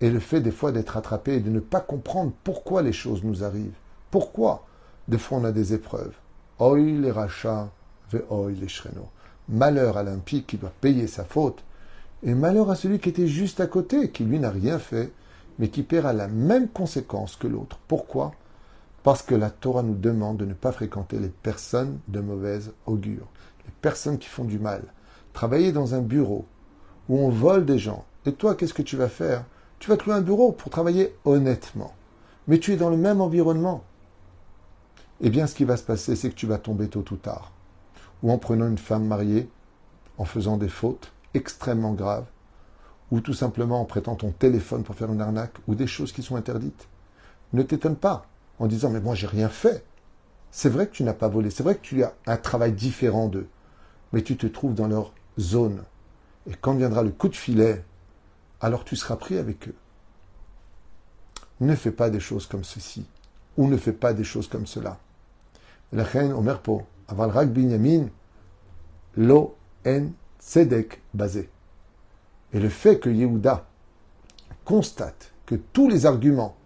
et 0.00 0.10
le 0.10 0.18
fait 0.18 0.40
des 0.40 0.50
fois 0.50 0.72
d'être 0.72 0.96
attrapé 0.96 1.34
et 1.34 1.40
de 1.40 1.50
ne 1.50 1.60
pas 1.60 1.80
comprendre 1.80 2.32
pourquoi 2.42 2.82
les 2.82 2.92
choses 2.92 3.22
nous 3.22 3.44
arrivent. 3.44 3.78
Pourquoi? 4.10 4.66
Des 5.06 5.18
fois, 5.18 5.38
on 5.38 5.44
a 5.44 5.52
des 5.52 5.74
épreuves. 5.74 6.14
Oi 6.58 6.80
les 6.80 7.12
rachats, 7.12 7.70
ve 8.10 8.24
les 8.48 8.68
shreno. 8.68 9.08
Malheur 9.50 9.96
à 9.96 10.02
l'impie 10.02 10.44
qui 10.44 10.56
doit 10.56 10.72
payer 10.80 11.06
sa 11.06 11.24
faute, 11.24 11.62
et 12.22 12.34
malheur 12.34 12.70
à 12.70 12.76
celui 12.76 12.98
qui 12.98 13.08
était 13.08 13.26
juste 13.26 13.60
à 13.60 13.66
côté, 13.66 14.10
qui 14.10 14.24
lui 14.24 14.38
n'a 14.38 14.50
rien 14.50 14.78
fait, 14.78 15.12
mais 15.58 15.68
qui 15.68 15.82
paiera 15.82 16.12
la 16.12 16.28
même 16.28 16.68
conséquence 16.68 17.36
que 17.36 17.46
l'autre. 17.46 17.78
Pourquoi? 17.88 18.32
Parce 19.02 19.22
que 19.22 19.34
la 19.34 19.50
Torah 19.50 19.82
nous 19.82 19.94
demande 19.94 20.36
de 20.36 20.44
ne 20.44 20.54
pas 20.54 20.72
fréquenter 20.72 21.18
les 21.18 21.28
personnes 21.28 21.98
de 22.08 22.20
mauvaise 22.20 22.72
augure, 22.86 23.26
les 23.64 23.72
personnes 23.80 24.18
qui 24.18 24.28
font 24.28 24.44
du 24.44 24.58
mal. 24.58 24.82
Travailler 25.32 25.72
dans 25.72 25.94
un 25.94 26.00
bureau 26.00 26.46
où 27.08 27.18
on 27.18 27.30
vole 27.30 27.64
des 27.64 27.78
gens, 27.78 28.04
et 28.26 28.32
toi, 28.32 28.54
qu'est-ce 28.54 28.74
que 28.74 28.82
tu 28.82 28.96
vas 28.96 29.08
faire? 29.08 29.44
Tu 29.78 29.88
vas 29.88 29.96
te 29.96 30.04
louer 30.04 30.14
un 30.14 30.20
bureau 30.20 30.52
pour 30.52 30.70
travailler 30.70 31.14
honnêtement. 31.24 31.94
Mais 32.46 32.58
tu 32.58 32.72
es 32.72 32.76
dans 32.76 32.90
le 32.90 32.96
même 32.96 33.20
environnement 33.20 33.82
eh 35.20 35.30
bien 35.30 35.46
ce 35.46 35.54
qui 35.54 35.64
va 35.64 35.76
se 35.76 35.82
passer, 35.82 36.16
c'est 36.16 36.30
que 36.30 36.34
tu 36.34 36.46
vas 36.46 36.58
tomber 36.58 36.88
tôt 36.88 37.04
ou 37.10 37.16
tard 37.16 37.52
ou 38.22 38.30
en 38.30 38.38
prenant 38.38 38.66
une 38.66 38.78
femme 38.78 39.06
mariée, 39.06 39.48
en 40.18 40.24
faisant 40.24 40.56
des 40.56 40.68
fautes 40.68 41.12
extrêmement 41.34 41.92
graves, 41.92 42.26
ou 43.10 43.20
tout 43.20 43.34
simplement 43.34 43.80
en 43.80 43.84
prêtant 43.84 44.14
ton 44.14 44.30
téléphone 44.30 44.82
pour 44.82 44.94
faire 44.94 45.12
une 45.12 45.20
arnaque, 45.20 45.56
ou 45.66 45.74
des 45.74 45.86
choses 45.86 46.12
qui 46.12 46.22
sont 46.22 46.36
interdites. 46.36 46.88
Ne 47.52 47.62
t'étonne 47.62 47.96
pas 47.96 48.26
en 48.58 48.66
disant 48.66 48.90
Mais 48.90 49.00
moi, 49.00 49.14
j'ai 49.14 49.26
rien 49.26 49.48
fait. 49.48 49.84
C'est 50.50 50.68
vrai 50.68 50.86
que 50.86 50.92
tu 50.92 51.04
n'as 51.04 51.14
pas 51.14 51.28
volé, 51.28 51.50
c'est 51.50 51.62
vrai 51.62 51.76
que 51.76 51.80
tu 51.80 52.02
as 52.02 52.14
un 52.26 52.36
travail 52.36 52.72
différent 52.72 53.28
d'eux, 53.28 53.48
mais 54.12 54.22
tu 54.22 54.36
te 54.36 54.46
trouves 54.46 54.74
dans 54.74 54.88
leur 54.88 55.12
zone. 55.38 55.82
Et 56.48 56.54
quand 56.54 56.74
viendra 56.74 57.02
le 57.02 57.10
coup 57.10 57.28
de 57.28 57.36
filet, 57.36 57.84
alors 58.60 58.84
tu 58.84 58.96
seras 58.96 59.16
pris 59.16 59.38
avec 59.38 59.68
eux. 59.68 59.74
Ne 61.60 61.74
fais 61.74 61.92
pas 61.92 62.10
des 62.10 62.20
choses 62.20 62.46
comme 62.46 62.64
ceci, 62.64 63.06
ou 63.56 63.68
ne 63.68 63.76
fais 63.76 63.92
pas 63.92 64.12
des 64.12 64.24
choses 64.24 64.48
comme 64.48 64.66
cela. 64.66 64.98
La 65.92 66.04
reine 66.04 66.32
Omerpo, 66.32 66.86
Avalrak 67.10 67.50
Binyamin, 67.50 68.08
Lo 69.16 69.56
En 69.86 70.10
Tzedek 70.40 71.00
Basé. 71.12 71.48
Et 72.52 72.60
le 72.60 72.68
fait 72.68 72.98
que 72.98 73.10
Yehuda 73.10 73.66
constate 74.64 75.32
que 75.46 75.56
tous 75.56 75.88
les 75.88 76.06
arguments 76.06 76.56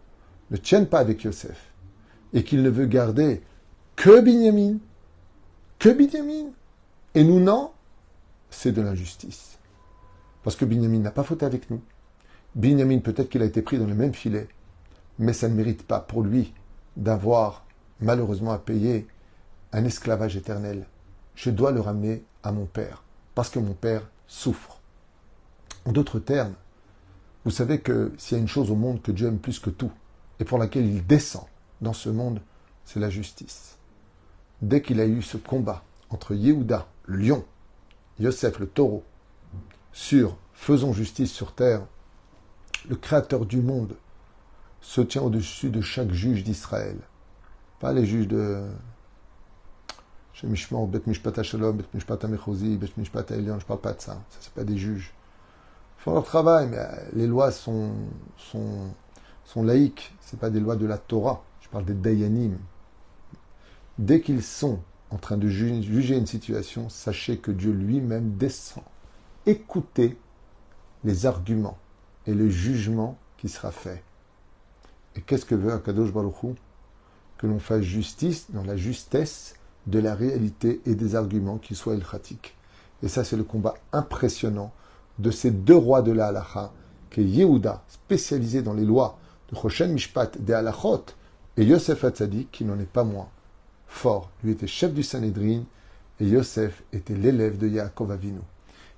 ne 0.51 0.57
tiennent 0.57 0.89
pas 0.89 0.99
avec 0.99 1.23
Yosef 1.23 1.73
et 2.33 2.45
qu'il 2.45 2.63
ne 2.63 2.71
veut 2.71 2.87
garder 2.87 3.43
que 3.97 4.21
Binyamin, 4.21 4.79
que 5.79 5.89
Binyamin, 5.89 6.51
et 7.15 7.25
nous 7.25 7.41
non, 7.41 7.71
c'est 8.51 8.73
de 8.73 8.83
l'injustice. 8.83 9.59
Parce 10.43 10.57
que 10.57 10.65
Binyamin 10.65 10.99
n'a 10.99 11.11
pas 11.11 11.23
fauté 11.23 11.47
avec 11.47 11.71
nous. 11.71 11.81
Binyamin, 12.55 12.99
peut-être 12.99 13.31
qu'il 13.31 13.43
a 13.43 13.47
été 13.47 13.63
pris 13.63 13.79
dans 13.79 13.87
le 13.87 13.95
même 13.95 14.15
filet, 14.15 14.49
mais 15.19 15.33
ça 15.33 15.49
ne 15.49 15.55
mérite 15.55 15.87
pas 15.87 16.01
pour 16.01 16.23
lui 16.23 16.53
d'avoir 16.97 17.65
malheureusement 18.01 18.53
à 18.53 18.59
payer 18.59 19.07
un 19.75 19.85
esclavage 19.85 20.37
éternel. 20.37 20.87
Je 21.35 21.51
dois 21.51 21.73
le 21.73 21.81
ramener 21.81 22.25
à 22.45 22.53
mon 22.53 22.65
Père, 22.65 23.03
parce 23.35 23.51
que 23.51 23.59
mon 23.59 23.75
Père 23.75 24.09
souffre. 24.29 24.81
En 25.85 25.91
d'autres 25.91 26.21
termes, 26.21 26.55
vous 27.45 27.51
savez 27.51 27.81
que 27.81 28.13
s'il 28.17 28.37
y 28.37 28.41
a 28.41 28.43
une 28.43 28.49
chose 28.49 28.71
au 28.71 28.77
monde 28.77 29.03
que 29.03 29.11
Dieu 29.11 29.27
aime 29.27 29.41
plus 29.41 29.59
que 29.59 29.71
tout, 29.71 29.91
et 30.39 30.45
pour 30.45 30.59
laquelle 30.59 30.87
il 30.87 31.05
descend 31.05 31.45
dans 31.81 31.93
ce 31.93 32.09
monde, 32.09 32.41
c'est 32.85 33.01
la 33.01 33.11
justice. 33.11 33.77
Dès 34.63 34.81
qu'il 34.81 35.01
a 35.01 35.07
eu 35.07 35.23
ce 35.23 35.37
combat 35.37 35.83
entre 36.09 36.35
Yehuda, 36.35 36.87
le 37.07 37.17
lion, 37.17 37.45
Yosef, 38.21 38.61
le 38.61 38.69
taureau, 38.69 39.03
sur 39.93 40.37
faisons 40.53 40.93
justice 40.93 41.33
sur 41.33 41.53
terre, 41.53 41.85
le 42.89 42.95
Créateur 42.95 43.45
du 43.45 43.61
monde 43.61 43.97
se 44.81 45.01
tient 45.01 45.23
au-dessus 45.23 45.71
de 45.71 45.81
chaque 45.81 46.13
juge 46.13 46.45
d'Israël. 46.45 46.97
Pas 47.81 47.93
les 47.93 48.07
juges 48.07 48.29
de 48.29 48.69
chez 50.35 50.49
Mishmor, 50.49 50.89
Bet 50.89 51.03
Mishpat 51.07 51.43
Shalom, 51.43 51.77
Bet 51.77 51.87
Mishpat 51.95 52.27
Bet 52.27 52.91
Mishpat 52.97 53.27
je 53.31 53.65
parle 53.65 53.81
pas 53.81 53.93
de 53.93 54.01
ça. 54.01 54.15
Ça, 54.31 54.39
c'est 54.41 54.53
pas 54.53 54.65
des 54.65 54.77
juges. 54.77 55.13
Ils 55.99 56.03
font 56.03 56.13
leur 56.13 56.25
travail, 56.25 56.69
mais 56.69 56.79
euh, 56.79 57.09
les 57.15 57.27
lois 57.27 57.53
sont, 57.53 57.93
sont, 58.37 58.89
sont 59.45 59.63
laïques. 59.63 60.15
C'est 60.21 60.39
pas 60.39 60.51
des 60.51 60.61
lois 60.61 60.77
de 60.77 60.87
la 60.87 60.99
Torah. 60.99 61.45
Je 61.61 61.69
parle 61.69 61.85
des 61.85 61.95
Dayanim. 61.95 62.59
Dès 63.99 64.21
qu'ils 64.21 64.43
sont 64.43 64.81
en 65.11 65.19
train 65.19 65.37
de 65.37 65.49
juger 65.49 66.17
une 66.17 66.27
situation, 66.27 66.89
sachez 66.89 67.39
que 67.39 67.53
Dieu 67.53 67.71
lui-même 67.71 68.33
descend 68.33 68.83
écouter 69.47 70.19
les 71.05 71.27
arguments 71.27 71.79
et 72.27 72.35
le 72.35 72.49
jugement 72.49 73.17
qui 73.37 73.49
sera 73.49 73.71
fait. 73.71 74.03
Et 75.15 75.21
qu'est-ce 75.21 75.45
que 75.45 75.55
veut 75.55 75.73
Akadosh 75.73 76.13
Baruch 76.13 76.57
Que 77.39 77.47
l'on 77.47 77.61
fasse 77.61 77.83
justice 77.83 78.51
dans 78.51 78.65
la 78.65 78.77
justesse 78.77 79.55
de 79.87 79.99
la 79.99 80.15
réalité 80.15 80.81
et 80.87 80.95
des 80.95 81.15
arguments 81.15 81.59
qui 81.59 81.75
soient 81.75 81.95
elchatiques. 81.95 82.57
Et 83.03 83.09
ça, 83.09 83.25
c'est 83.25 83.37
le 83.37 83.45
combat 83.45 83.75
impressionnant 83.93 84.73
de 85.19 85.31
ces 85.31 85.51
deux 85.51 85.77
rois 85.77 86.03
de 86.03 86.13
la 86.13 86.29
halacha, 86.29 86.73
qui 87.11 87.21
est 87.21 87.25
Yehuda, 87.25 87.83
spécialisé 87.89 88.63
dans 88.63 88.73
les 88.75 88.85
lois 88.85 89.19
de 89.51 89.57
Choshen 89.57 89.93
Mishpat 89.93 90.39
des 90.39 90.55
halachot, 90.55 91.05
et 91.57 91.65
Yosef 91.65 92.05
Hatzadik, 92.05 92.51
qui 92.51 92.65
n'en 92.65 92.79
est 92.79 92.91
pas 92.91 93.05
moins 93.05 93.29
fort. 93.87 94.31
Lui 94.43 94.53
était 94.53 94.67
chef 94.67 94.93
du 94.93 95.03
Sanhedrin, 95.03 95.63
et 96.21 96.27
Yosef 96.27 96.83
était 96.93 97.15
l'élève 97.15 97.59
de 97.59 97.69
Yaakov 97.69 98.11
Avinu. 98.11 98.41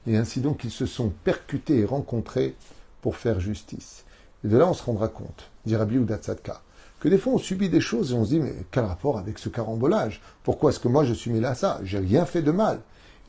Et 0.07 0.17
ainsi 0.17 0.41
donc, 0.41 0.65
ils 0.65 0.71
se 0.71 0.87
sont 0.87 1.11
percutés 1.25 1.81
et 1.81 1.85
rencontrés 1.85 2.55
pour 3.03 3.17
faire 3.17 3.41
justice. 3.41 4.05
Et 4.45 4.49
de 4.49 4.57
là, 4.57 4.67
on 4.67 4.75
se 4.75 4.85
rendra 4.85 5.09
compte, 5.09 5.51
dit 5.67 5.77
Rabbi 5.77 5.99
Tzadka, 5.99 6.63
que 7.07 7.11
des 7.11 7.19
fois, 7.19 7.35
on 7.35 7.39
subit 7.39 7.69
des 7.69 7.81
choses 7.81 8.11
et 8.11 8.15
on 8.17 8.25
se 8.25 8.31
dit, 8.31 8.41
mais 8.41 8.53
quel 8.73 8.83
rapport 8.83 9.17
avec 9.17 9.39
ce 9.39 9.49
carambolage? 9.49 10.21
Pourquoi 10.43 10.71
est-ce 10.71 10.81
que 10.81 10.89
moi, 10.89 11.05
je 11.05 11.15
suis 11.15 11.31
mêlé 11.31 11.47
à 11.47 11.55
ça? 11.55 11.79
J'ai 11.85 12.01
rien 12.01 12.25
fait 12.25 12.43
de 12.43 12.51
mal. 12.51 12.81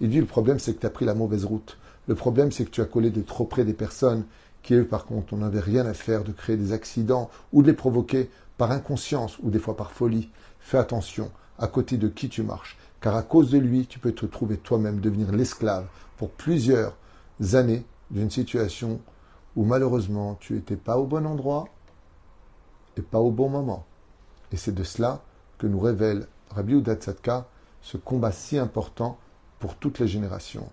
Il 0.02 0.10
dit, 0.10 0.20
le 0.20 0.26
problème, 0.26 0.58
c'est 0.58 0.74
que 0.74 0.80
tu 0.80 0.88
as 0.88 0.90
pris 0.90 1.06
la 1.06 1.14
mauvaise 1.14 1.46
route. 1.46 1.78
Le 2.08 2.16
problème, 2.16 2.52
c'est 2.52 2.66
que 2.66 2.72
tu 2.72 2.82
as 2.82 2.86
collé 2.86 3.12
de 3.12 3.22
trop 3.22 3.46
près 3.46 3.66
des 3.66 3.76
personnes 3.76 4.24
qui, 4.64 4.74
eux, 4.74 4.84
par 4.84 5.06
contre, 5.06 5.32
on 5.34 5.38
n'avait 5.38 5.60
rien 5.60 5.86
à 5.86 5.94
faire 5.94 6.24
de 6.24 6.32
créer 6.32 6.58
des 6.58 6.74
accidents 6.74 7.30
ou 7.54 7.62
de 7.62 7.68
les 7.68 7.74
provoquer 7.74 8.32
par 8.58 8.72
inconscience 8.72 9.38
ou 9.44 9.52
des 9.52 9.60
fois 9.60 9.78
par 9.78 9.92
folie. 9.92 10.32
Fais 10.60 10.80
attention 10.80 11.30
à 11.60 11.68
côté 11.68 11.98
de 11.98 12.08
qui 12.08 12.30
tu 12.30 12.42
marches, 12.42 12.80
car 13.00 13.16
à 13.16 13.22
cause 13.22 13.52
de 13.52 13.60
lui, 13.60 13.86
tu 13.86 14.00
peux 14.00 14.12
te 14.12 14.26
trouver 14.26 14.58
toi-même 14.58 15.02
devenir 15.02 15.32
l'esclave 15.32 15.86
pour 16.18 16.32
plusieurs 16.32 16.98
années 17.54 17.86
d'une 18.10 18.32
situation 18.32 19.00
où 19.56 19.66
malheureusement 19.66 20.36
tu 20.40 20.54
n'étais 20.54 20.78
pas 20.78 20.98
au 20.98 21.06
bon 21.06 21.28
endroit 21.28 21.68
et 22.98 23.02
pas 23.02 23.20
au 23.20 23.32
bon 23.32 23.50
moment. 23.50 23.86
Et 24.52 24.58
c'est 24.58 24.74
de 24.74 24.84
cela 24.84 25.22
que 25.58 25.68
nous 25.68 25.80
révèle 25.80 26.28
Rabbi 26.52 26.74
Udatsatka 26.74 27.48
ce 27.82 27.98
combat 27.98 28.32
si 28.32 28.58
important 28.58 29.18
pour 29.60 29.76
toutes 29.76 30.00
les 30.00 30.08
générations. 30.08 30.68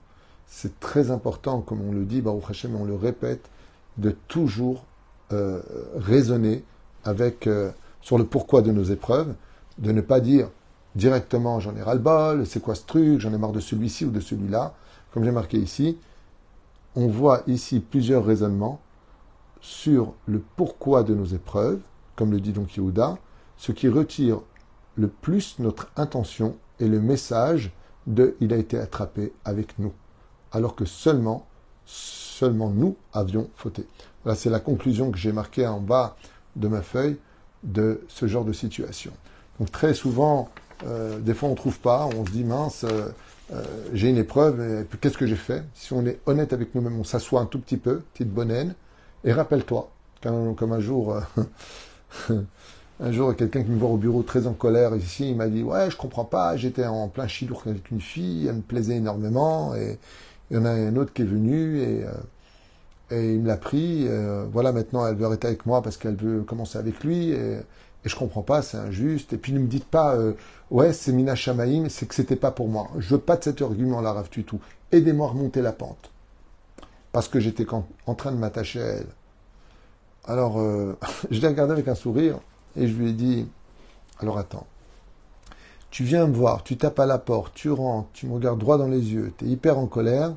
C'est 0.47 0.79
très 0.81 1.11
important, 1.11 1.61
comme 1.61 1.81
on 1.81 1.93
le 1.93 2.05
dit, 2.05 2.21
Baruch 2.21 2.51
Hashem, 2.51 2.75
on 2.77 2.85
le 2.85 2.95
répète, 2.95 3.49
de 3.97 4.11
toujours 4.11 4.85
euh, 5.33 5.63
raisonner 5.97 6.65
avec, 7.05 7.47
euh, 7.47 7.71
sur 8.01 8.19
le 8.19 8.25
pourquoi 8.25 8.63
de 8.63 8.73
nos 8.73 8.85
épreuves, 8.85 9.35
de 9.79 9.93
ne 9.93 10.01
pas 10.01 10.21
dire 10.21 10.49
directement 10.95 11.61
j'en 11.61 11.75
ai 11.77 11.83
ras-le-bol, 11.83 12.47
c'est 12.47 12.61
quoi 12.61 12.75
ce 12.75 12.85
truc, 12.85 13.21
j'en 13.21 13.33
ai 13.33 13.39
marre 13.39 13.53
de 13.53 13.61
celui-ci 13.61 14.05
ou 14.05 14.11
de 14.11 14.21
celui-là. 14.21 14.75
Comme 15.13 15.25
j'ai 15.25 15.31
marqué 15.31 15.59
ici, 15.59 15.99
on 16.97 17.09
voit 17.09 17.43
ici 17.47 17.81
plusieurs 17.81 18.25
raisonnements 18.25 18.81
sur 19.61 20.13
le 20.27 20.43
pourquoi 20.57 21.03
de 21.03 21.15
nos 21.15 21.25
épreuves, 21.25 21.81
comme 22.16 22.31
le 22.33 22.40
dit 22.40 22.53
donc 22.53 22.77
Yehuda, 22.77 23.18
ce 23.57 23.72
qui 23.72 23.88
retire 23.88 24.40
le 24.96 25.09
plus 25.09 25.59
notre 25.59 25.90
intention 25.96 26.57
et 26.81 26.88
le 26.88 27.00
message 27.00 27.72
de 28.07 28.37
il 28.40 28.53
a 28.53 28.57
été 28.57 28.79
attrapé 28.79 29.33
avec 29.44 29.79
nous, 29.79 29.92
alors 30.53 30.74
que 30.74 30.85
seulement, 30.85 31.46
seulement 31.85 32.70
nous 32.70 32.96
avions 33.12 33.50
fauté. 33.57 33.87
Voilà, 34.22 34.37
c'est 34.37 34.50
la 34.50 34.61
conclusion 34.61 35.11
que 35.11 35.18
j'ai 35.18 35.33
marquée 35.33 35.66
en 35.66 35.81
bas 35.81 36.16
de 36.57 36.68
ma 36.68 36.83
feuille 36.83 37.18
de 37.62 38.03
ce 38.09 38.27
genre 38.27 38.44
de 38.44 38.53
situation. 38.53 39.12
Donc 39.59 39.70
très 39.70 39.94
souvent, 39.94 40.50
euh, 40.85 41.18
des 41.18 41.35
fois 41.35 41.48
on 41.48 41.53
ne 41.53 41.57
trouve 41.57 41.79
pas, 41.81 42.07
on 42.07 42.24
se 42.27 42.31
dit 42.31 42.44
mince, 42.44 42.85
euh, 42.85 43.09
euh, 43.53 43.62
j'ai 43.92 44.09
une 44.09 44.16
épreuve, 44.16 44.87
qu'est-ce 45.00 45.18
que 45.18 45.27
j'ai 45.27 45.37
fait? 45.37 45.64
Si 45.74 45.92
on 45.92 46.05
est 46.07 46.20
honnête 46.27 46.53
avec 46.53 46.74
nous-mêmes, 46.74 46.98
on 46.98 47.05
s'assoit 47.05 47.40
un 47.40 47.46
tout 47.46 47.59
petit 47.59 47.77
peu, 47.77 48.00
petite 48.12 48.31
bonne 48.33 48.74
et 49.24 49.33
rappelle-toi, 49.33 49.90
comme 50.22 50.72
un 50.72 50.81
jour, 50.81 51.16
un 53.00 53.12
jour 53.12 53.35
quelqu'un 53.37 53.62
qui 53.62 53.70
me 53.70 53.79
voit 53.79 53.90
au 53.90 53.96
bureau 53.96 54.22
très 54.22 54.46
en 54.46 54.53
colère 54.53 54.94
ici, 54.96 55.31
il 55.31 55.37
m'a 55.37 55.48
dit 55.48 55.62
ouais 55.62 55.90
je 55.90 55.96
comprends 55.96 56.24
pas, 56.24 56.57
j'étais 56.57 56.87
en 56.87 57.09
plein 57.09 57.27
chilour 57.27 57.62
avec 57.66 57.90
une 57.90 58.00
fille, 58.00 58.46
elle 58.46 58.57
me 58.57 58.62
plaisait 58.62 58.96
énormément, 58.96 59.74
et 59.74 59.98
il 60.50 60.57
y 60.57 60.61
en 60.61 60.64
a 60.64 60.70
un 60.70 60.96
autre 60.96 61.12
qui 61.12 61.22
est 61.22 61.27
venu 61.27 61.81
et 61.81 62.05
et 63.11 63.35
il 63.35 63.40
me 63.40 63.48
l'a 63.48 63.57
pris. 63.57 64.09
voilà, 64.50 64.72
maintenant, 64.72 65.07
elle 65.07 65.14
veut 65.14 65.27
arrêter 65.27 65.46
avec 65.46 65.66
moi 65.66 65.83
parce 65.83 65.96
qu'elle 65.96 66.16
veut 66.16 66.42
commencer 66.42 66.79
avec 66.79 67.05
lui. 67.05 67.31
Et, 67.31 67.59
je 68.05 68.16
comprends 68.16 68.42
pas, 68.42 68.62
c'est 68.62 68.77
injuste. 68.77 69.33
Et 69.33 69.38
puis 69.38 69.53
ne 69.53 69.59
me 69.59 69.66
dites 69.66 69.87
pas, 69.87 70.14
euh, 70.14 70.35
ouais, 70.70 70.92
c'est 70.92 71.12
Mina 71.12 71.35
Shamaïm, 71.35 71.88
c'est 71.88 72.07
que 72.07 72.14
c'était 72.14 72.37
pas 72.37 72.50
pour 72.50 72.68
moi. 72.68 72.88
Je 72.98 73.14
veux 73.14 73.20
pas 73.20 73.37
de 73.37 73.44
cet 73.44 73.62
argument-là, 73.62 74.12
Rav 74.12 74.29
tout. 74.29 74.61
Aidez-moi 74.92 75.29
à 75.29 75.31
remonter 75.31 75.62
la 75.62 75.72
pente. 75.72 76.11
Parce 77.12 77.29
que 77.29 77.40
j'étais 77.40 77.66
en 77.72 78.14
train 78.14 78.33
de 78.33 78.37
m'attacher 78.37 78.83
à 78.83 78.87
elle. 78.87 79.07
Alors, 80.27 80.59
euh, 80.59 80.97
je 81.31 81.41
l'ai 81.41 81.49
regardé 81.49 81.73
avec 81.73 81.89
un 81.89 81.95
sourire 81.95 82.39
et 82.77 82.89
je 82.89 82.95
lui 82.95 83.11
ai 83.11 83.13
dit, 83.13 83.47
alors 84.21 84.39
attends, 84.39 84.67
tu 85.91 86.05
viens 86.05 86.27
me 86.27 86.35
voir, 86.35 86.65
tu 86.65 86.77
tapes 86.77 86.99
à 86.99 87.07
la 87.07 87.19
porte, 87.19 87.55
tu 87.55 87.71
rentres, 87.71 88.09
tu 88.13 88.27
me 88.27 88.35
regardes 88.35 88.59
droit 88.59 88.79
dans 88.79 88.89
les 88.89 89.13
yeux, 89.13 89.33
tu 89.39 89.45
es 89.45 89.49
hyper 89.49 89.79
en 89.79 89.87
colère. 89.87 90.35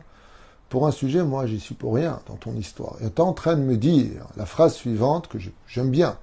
Pour 0.70 0.86
un 0.86 0.92
sujet, 0.92 1.24
moi, 1.24 1.48
j'y 1.48 1.60
suis 1.60 1.76
pour 1.76 1.96
rien 1.96 2.20
dans 2.28 2.36
ton 2.36 2.54
histoire. 2.54 2.98
Et 3.02 3.10
tu 3.10 3.22
en 3.22 3.34
train 3.34 3.56
de 3.56 3.62
me 3.62 3.78
dire 3.78 4.28
la 4.36 4.46
phrase 4.46 4.74
suivante 4.74 5.30
que 5.30 5.38
j'aime 5.68 5.90
bien 5.90 6.18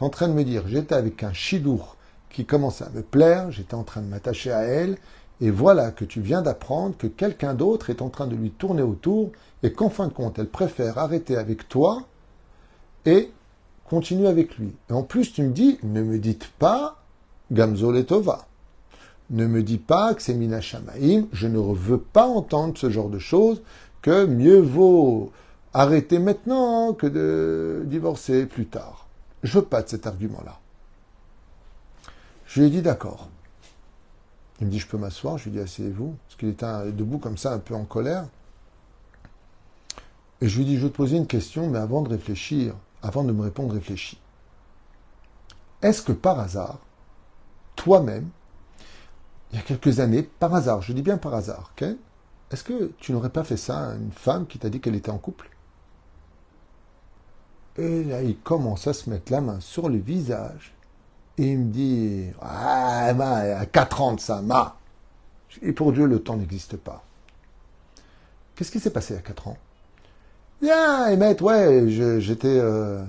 en 0.00 0.08
train 0.08 0.28
de 0.28 0.32
me 0.32 0.44
dire, 0.44 0.66
j'étais 0.66 0.94
avec 0.94 1.22
un 1.22 1.32
chidour 1.32 1.96
qui 2.30 2.46
commençait 2.46 2.84
à 2.84 2.90
me 2.90 3.02
plaire, 3.02 3.50
j'étais 3.50 3.74
en 3.74 3.82
train 3.82 4.00
de 4.00 4.06
m'attacher 4.06 4.52
à 4.52 4.62
elle, 4.62 4.96
et 5.40 5.50
voilà 5.50 5.90
que 5.90 6.04
tu 6.04 6.20
viens 6.20 6.42
d'apprendre 6.42 6.96
que 6.96 7.06
quelqu'un 7.06 7.54
d'autre 7.54 7.90
est 7.90 8.02
en 8.02 8.08
train 8.08 8.26
de 8.26 8.36
lui 8.36 8.50
tourner 8.50 8.82
autour, 8.82 9.30
et 9.62 9.72
qu'en 9.72 9.90
fin 9.90 10.08
de 10.08 10.12
compte, 10.12 10.38
elle 10.38 10.48
préfère 10.48 10.98
arrêter 10.98 11.36
avec 11.36 11.68
toi 11.68 12.04
et 13.06 13.30
continuer 13.88 14.28
avec 14.28 14.56
lui. 14.58 14.72
Et 14.88 14.92
en 14.92 15.02
plus, 15.02 15.32
tu 15.32 15.42
me 15.42 15.52
dis, 15.52 15.78
ne 15.82 16.02
me 16.02 16.18
dites 16.18 16.48
pas 16.58 17.02
Gamzo 17.50 17.92
Letova. 17.92 18.46
Ne 19.30 19.46
me 19.46 19.62
dis 19.62 19.78
pas 19.78 20.14
que 20.14 20.22
c'est 20.22 20.34
Mina 20.34 20.60
Shamaim, 20.60 21.26
je 21.32 21.46
ne 21.46 21.58
veux 21.58 22.00
pas 22.00 22.26
entendre 22.26 22.76
ce 22.76 22.90
genre 22.90 23.10
de 23.10 23.18
choses, 23.18 23.62
que 24.02 24.26
mieux 24.26 24.58
vaut 24.58 25.30
arrêter 25.72 26.18
maintenant 26.18 26.92
que 26.94 27.06
de 27.06 27.84
divorcer 27.86 28.46
plus 28.46 28.66
tard. 28.66 29.06
Je 29.42 29.58
veux 29.58 29.64
pas 29.64 29.82
de 29.82 29.88
cet 29.88 30.06
argument-là. 30.06 30.58
Je 32.46 32.60
lui 32.60 32.66
ai 32.66 32.70
dit 32.70 32.82
d'accord. 32.82 33.28
Il 34.60 34.66
me 34.66 34.72
dit 34.72 34.78
je 34.78 34.86
peux 34.86 34.98
m'asseoir. 34.98 35.38
Je 35.38 35.44
lui 35.44 35.50
ai 35.50 35.52
dit 35.54 35.60
asseyez-vous. 35.60 36.16
Parce 36.26 36.36
qu'il 36.38 36.48
était 36.48 36.92
debout 36.92 37.18
comme 37.18 37.38
ça, 37.38 37.52
un 37.52 37.58
peu 37.58 37.74
en 37.74 37.84
colère. 37.84 38.26
Et 40.40 40.48
je 40.48 40.56
lui 40.56 40.64
ai 40.64 40.66
dit 40.66 40.76
je 40.76 40.82
vais 40.82 40.90
te 40.90 40.96
poser 40.96 41.16
une 41.16 41.26
question, 41.26 41.68
mais 41.68 41.78
avant 41.78 42.02
de 42.02 42.08
réfléchir, 42.08 42.74
avant 43.02 43.24
de 43.24 43.32
me 43.32 43.42
répondre, 43.42 43.74
réfléchis. 43.74 44.20
Est-ce 45.82 46.02
que 46.02 46.12
par 46.12 46.38
hasard, 46.38 46.78
toi-même, 47.76 48.28
il 49.50 49.56
y 49.56 49.58
a 49.58 49.62
quelques 49.62 50.00
années, 50.00 50.22
par 50.22 50.54
hasard, 50.54 50.82
je 50.82 50.92
dis 50.92 51.02
bien 51.02 51.18
par 51.18 51.34
hasard, 51.34 51.72
est-ce 52.50 52.64
que 52.64 52.92
tu 52.98 53.12
n'aurais 53.12 53.30
pas 53.30 53.44
fait 53.44 53.56
ça 53.56 53.90
à 53.90 53.94
une 53.94 54.12
femme 54.12 54.46
qui 54.46 54.58
t'a 54.58 54.68
dit 54.68 54.80
qu'elle 54.80 54.94
était 54.94 55.10
en 55.10 55.18
couple? 55.18 55.50
Et 57.76 58.04
là, 58.04 58.22
il 58.22 58.36
commence 58.38 58.86
à 58.86 58.92
se 58.92 59.08
mettre 59.08 59.32
la 59.32 59.40
main 59.40 59.60
sur 59.60 59.88
le 59.88 59.98
visage. 59.98 60.74
Et 61.38 61.52
il 61.52 61.58
me 61.58 61.72
dit, 61.72 62.26
ah, 62.42 63.06
à 63.06 63.66
4 63.66 64.00
ans 64.02 64.14
de 64.14 64.20
ça, 64.20 64.42
ma. 64.42 64.76
Et 65.62 65.72
pour 65.72 65.92
Dieu, 65.92 66.06
le 66.06 66.22
temps 66.22 66.36
n'existe 66.36 66.76
pas. 66.76 67.02
Qu'est-ce 68.54 68.70
qui 68.70 68.80
s'est 68.80 68.90
passé 68.90 69.16
à 69.16 69.20
4 69.20 69.48
ans? 69.48 69.58
Bien, 70.60 71.12
Emmett, 71.12 71.40
ouais, 71.40 71.88
j'étais... 72.20 72.58
Euh, 72.60 73.02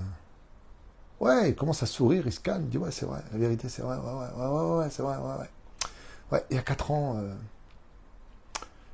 ouais, 1.19 1.49
il 1.49 1.55
commence 1.55 1.83
à 1.83 1.85
sourire, 1.85 2.23
il 2.25 2.31
se 2.31 2.39
calme, 2.39 2.63
il 2.63 2.69
dit, 2.69 2.77
ouais, 2.77 2.91
c'est 2.91 3.05
vrai, 3.05 3.21
la 3.31 3.37
vérité, 3.37 3.67
c'est 3.69 3.81
vrai, 3.81 3.97
ouais, 3.97 4.03
ouais, 4.03 4.45
ouais, 4.45 4.61
ouais, 4.61 4.77
ouais 4.79 4.87
c'est 4.89 5.03
vrai, 5.03 5.17
ouais, 5.17 5.39
ouais. 5.39 5.49
Ouais, 6.31 6.43
il 6.49 6.55
y 6.55 6.59
a 6.59 6.61
4 6.61 6.91
ans, 6.91 7.17
euh, 7.17 7.33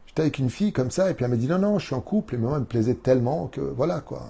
j'étais 0.08 0.22
avec 0.24 0.40
une 0.40 0.50
fille 0.50 0.74
comme 0.74 0.90
ça, 0.90 1.10
et 1.12 1.14
puis 1.14 1.24
elle 1.24 1.32
m'a 1.32 1.38
dit, 1.38 1.48
non, 1.48 1.60
non, 1.60 1.78
je 1.78 1.86
suis 1.86 1.96
en 1.96 2.02
couple, 2.02 2.36
et 2.36 2.38
moi, 2.40 2.54
elle 2.56 2.62
me 2.62 2.66
plaisait 2.66 2.96
tellement 2.96 3.48
que, 3.48 3.62
voilà, 3.62 4.02
quoi. 4.02 4.28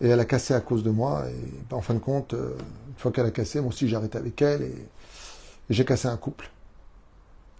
Et 0.00 0.08
elle 0.08 0.20
a 0.20 0.24
cassé 0.24 0.54
à 0.54 0.60
cause 0.60 0.82
de 0.82 0.90
moi. 0.90 1.24
Et 1.28 1.74
en 1.74 1.80
fin 1.80 1.94
de 1.94 1.98
compte, 1.98 2.34
euh, 2.34 2.56
une 2.88 2.94
fois 2.98 3.12
qu'elle 3.12 3.26
a 3.26 3.30
cassé, 3.30 3.60
moi 3.60 3.68
aussi 3.70 3.88
j'ai 3.88 3.96
arrêté 3.96 4.18
avec 4.18 4.40
elle 4.42 4.62
et, 4.62 4.74
j'ai 5.70 5.84
cassé 5.84 6.06
un 6.08 6.16
couple. 6.16 6.50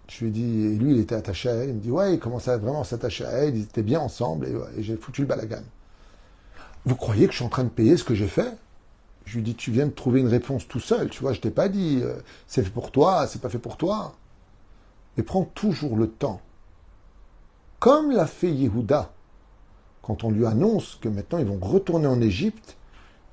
Je 0.09 0.21
lui 0.21 0.29
ai 0.29 0.31
dit, 0.31 0.67
et 0.67 0.75
lui 0.77 0.93
il 0.93 1.01
était 1.01 1.15
attaché 1.15 1.49
à 1.49 1.55
elle. 1.55 1.71
Il 1.71 1.75
me 1.75 1.81
dit, 1.81 1.91
ouais, 1.91 2.15
il 2.15 2.19
commençait 2.21 2.51
à 2.51 2.59
vraiment 2.59 2.85
s'attacher 2.85 3.25
à 3.25 3.31
elle. 3.33 3.57
Ils 3.57 3.65
étaient 3.65 3.83
bien 3.83 4.01
ensemble 4.01 4.47
et, 4.47 4.83
j'ai 4.83 4.97
foutu 4.97 5.23
le 5.23 5.27
balagan. 5.27 5.63
Vous 6.85 6.95
croyez 6.95 7.27
que 7.27 7.33
je 7.33 7.39
suis 7.39 7.45
en 7.45 7.49
train 7.49 7.65
de 7.65 7.69
payer 7.69 7.97
ce 7.97 8.05
que 8.05 8.15
j'ai 8.15 8.29
fait? 8.29 8.57
Je 9.25 9.37
lui 9.37 9.43
dis, 9.43 9.57
tu 9.57 9.73
viens 9.73 9.87
de 9.87 9.91
trouver 9.91 10.21
une 10.21 10.29
réponse 10.29 10.69
tout 10.69 10.79
seul. 10.79 11.11
Tu 11.11 11.21
vois, 11.21 11.33
je 11.33 11.41
t'ai 11.41 11.51
pas 11.51 11.69
dit, 11.69 12.01
euh, 12.03 12.15
c'est 12.47 12.63
fait 12.63 12.71
pour 12.71 12.93
toi, 12.93 13.27
c'est 13.27 13.41
pas 13.41 13.49
fait 13.49 13.59
pour 13.59 13.77
toi. 13.77 14.15
Mais 15.17 15.25
prends 15.25 15.45
toujours 15.45 15.97
le 15.97 16.09
temps. 16.09 16.41
Comme 17.81 18.13
l'a 18.13 18.27
fait 18.27 18.51
Yehuda 18.51 19.13
quand 20.07 20.23
on 20.23 20.31
lui 20.31 20.47
annonce 20.47 20.99
que 21.01 21.09
maintenant 21.09 21.39
ils 21.39 21.47
vont 21.47 21.59
retourner 21.61 22.07
en 22.07 22.21
Égypte 22.21 22.77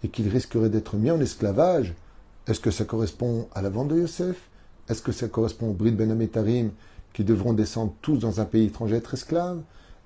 et 0.04 0.10
qu'ils 0.10 0.28
risqueraient 0.28 0.70
d'être 0.70 0.96
mis 0.96 1.12
en 1.12 1.22
esclavage, 1.22 1.94
est-ce 2.48 2.60
que 2.60 2.72
ça 2.72 2.84
correspond 2.84 3.48
à 3.54 3.62
la 3.62 3.70
vente 3.70 3.90
de 3.90 3.98
Yosef? 3.98 4.50
Est-ce 4.89 5.02
que 5.02 5.12
ça 5.12 5.28
correspond 5.28 5.69
au 5.69 5.74
Brit 5.74 5.91
Ben 5.91 6.12
Ametarim 6.12 6.72
qui 7.13 7.24
devront 7.24 7.54
descendre 7.54 7.93
tous 8.02 8.17
dans 8.17 8.41
un 8.41 8.46
pays 8.46 8.65
étranger 8.65 8.96
être 8.96 9.13
esclaves? 9.13 9.62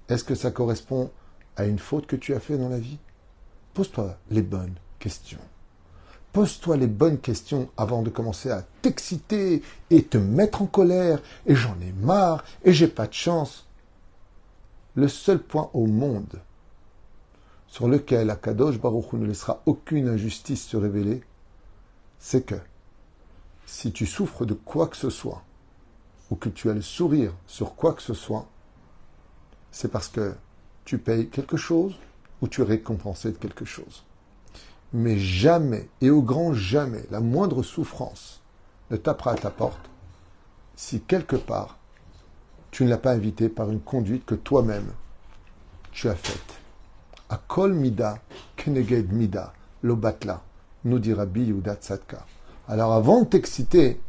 Est-ce 0.10 0.24
que 0.24 0.36
ça 0.36 0.52
correspond 0.52 1.12
à 1.56 1.66
une 1.66 1.80
faute 1.80 2.08
que 2.08 2.16
tu 2.16 2.34
as 2.34 2.40
fait 2.40 2.58
dans 2.58 2.70
la 2.70 2.80
vie? 2.80 3.00
Pose-toi 3.74 4.18
les 4.30 4.42
bonnes 4.42 4.76
questions. 5.00 5.40
Pose-toi 6.34 6.78
les 6.78 6.88
bonnes 6.88 7.20
questions 7.20 7.70
avant 7.78 8.04
de 8.04 8.10
commencer 8.10 8.52
à 8.52 8.64
t'exciter 8.82 9.64
et 9.90 10.04
te 10.04 10.18
mettre 10.18 10.62
en 10.62 10.68
colère. 10.68 11.20
Et 11.46 11.56
j'en 11.56 11.76
ai 11.82 11.92
marre 12.02 12.44
et 12.64 12.74
j'ai 12.74 12.88
pas 12.88 13.08
de 13.08 13.14
chance. 13.14 13.66
Le 14.96 15.08
seul 15.08 15.40
point 15.40 15.70
au 15.74 15.86
monde 15.88 16.42
sur 17.68 17.88
lequel 17.88 18.30
Akadosh 18.30 18.80
Baruch 18.80 19.14
ne 19.14 19.26
laissera 19.26 19.62
aucune 19.66 20.08
injustice 20.08 20.66
se 20.66 20.78
révéler, 20.78 21.22
c'est 22.18 22.46
que 22.46 22.56
si 23.68 23.92
tu 23.92 24.06
souffres 24.06 24.46
de 24.46 24.54
quoi 24.54 24.88
que 24.88 24.96
ce 24.96 25.10
soit, 25.10 25.44
ou 26.32 26.36
que 26.36 26.50
tu 26.50 26.70
as 26.70 26.74
le 26.74 26.82
sourire 26.82 27.34
sur 27.46 27.76
quoi 27.76 27.94
que 27.94 28.02
ce 28.02 28.14
soit, 28.14 28.48
c'est 29.72 29.92
parce 29.92 30.08
que 30.08 30.36
tu 30.86 30.98
payes 30.98 31.28
quelque 31.28 31.58
chose 31.58 31.96
ou 32.42 32.48
tu 32.48 32.62
es 32.62 32.66
récompensé 32.66 33.32
de 33.32 33.38
quelque 33.38 33.66
chose. 33.66 34.04
Mais 34.94 35.20
jamais, 35.20 35.90
et 36.00 36.10
au 36.10 36.22
grand 36.22 36.54
jamais, 36.54 37.04
la 37.12 37.20
moindre 37.20 37.62
souffrance 37.62 38.42
ne 38.90 38.96
tapera 38.96 39.32
à 39.32 39.36
ta 39.36 39.52
porte 39.52 39.90
si 40.76 41.02
quelque 41.02 41.36
part 41.36 41.78
tu 42.72 42.86
ne 42.86 42.90
l'as 42.90 42.98
pas 42.98 43.12
invité 43.12 43.50
par 43.50 43.70
une 43.70 43.82
conduite 43.82 44.26
que 44.26 44.36
toi-même 44.36 44.94
tu 45.92 46.08
as 46.08 46.16
faite. 46.16 46.54
Akol 47.30 47.74
mida 47.74 48.20
keneged 48.56 49.12
mida 49.12 49.54
lobatla, 49.84 50.42
nous 50.86 51.00
Tzadka. 51.00 52.26
Alors 52.70 52.92
avant 52.92 53.22
de 53.22 53.28
t'exciter, 53.28 54.00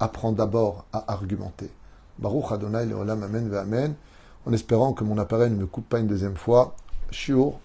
apprends 0.00 0.32
d'abord 0.32 0.86
à 0.92 1.12
argumenter. 1.12 1.70
Baruch 2.18 2.50
Adonai 2.50 2.84
Leolam 2.84 3.22
Amen 3.22 3.54
Amen, 3.54 3.94
en 4.44 4.52
espérant 4.52 4.92
que 4.92 5.04
mon 5.04 5.18
appareil 5.18 5.50
ne 5.50 5.56
me 5.56 5.66
coupe 5.66 5.88
pas 5.88 6.00
une 6.00 6.08
deuxième 6.08 6.36
fois. 6.36 6.74
Sur 7.12 7.60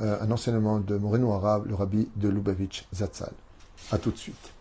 euh, 0.00 0.18
un 0.20 0.30
enseignement 0.30 0.78
de 0.78 0.96
Moreno 0.96 1.32
Arabe, 1.32 1.66
le 1.66 1.74
rabbi 1.74 2.08
de 2.14 2.28
Lubavitch 2.28 2.86
Zatzal. 2.94 3.32
A 3.90 3.98
tout 3.98 4.12
de 4.12 4.16
suite. 4.16 4.53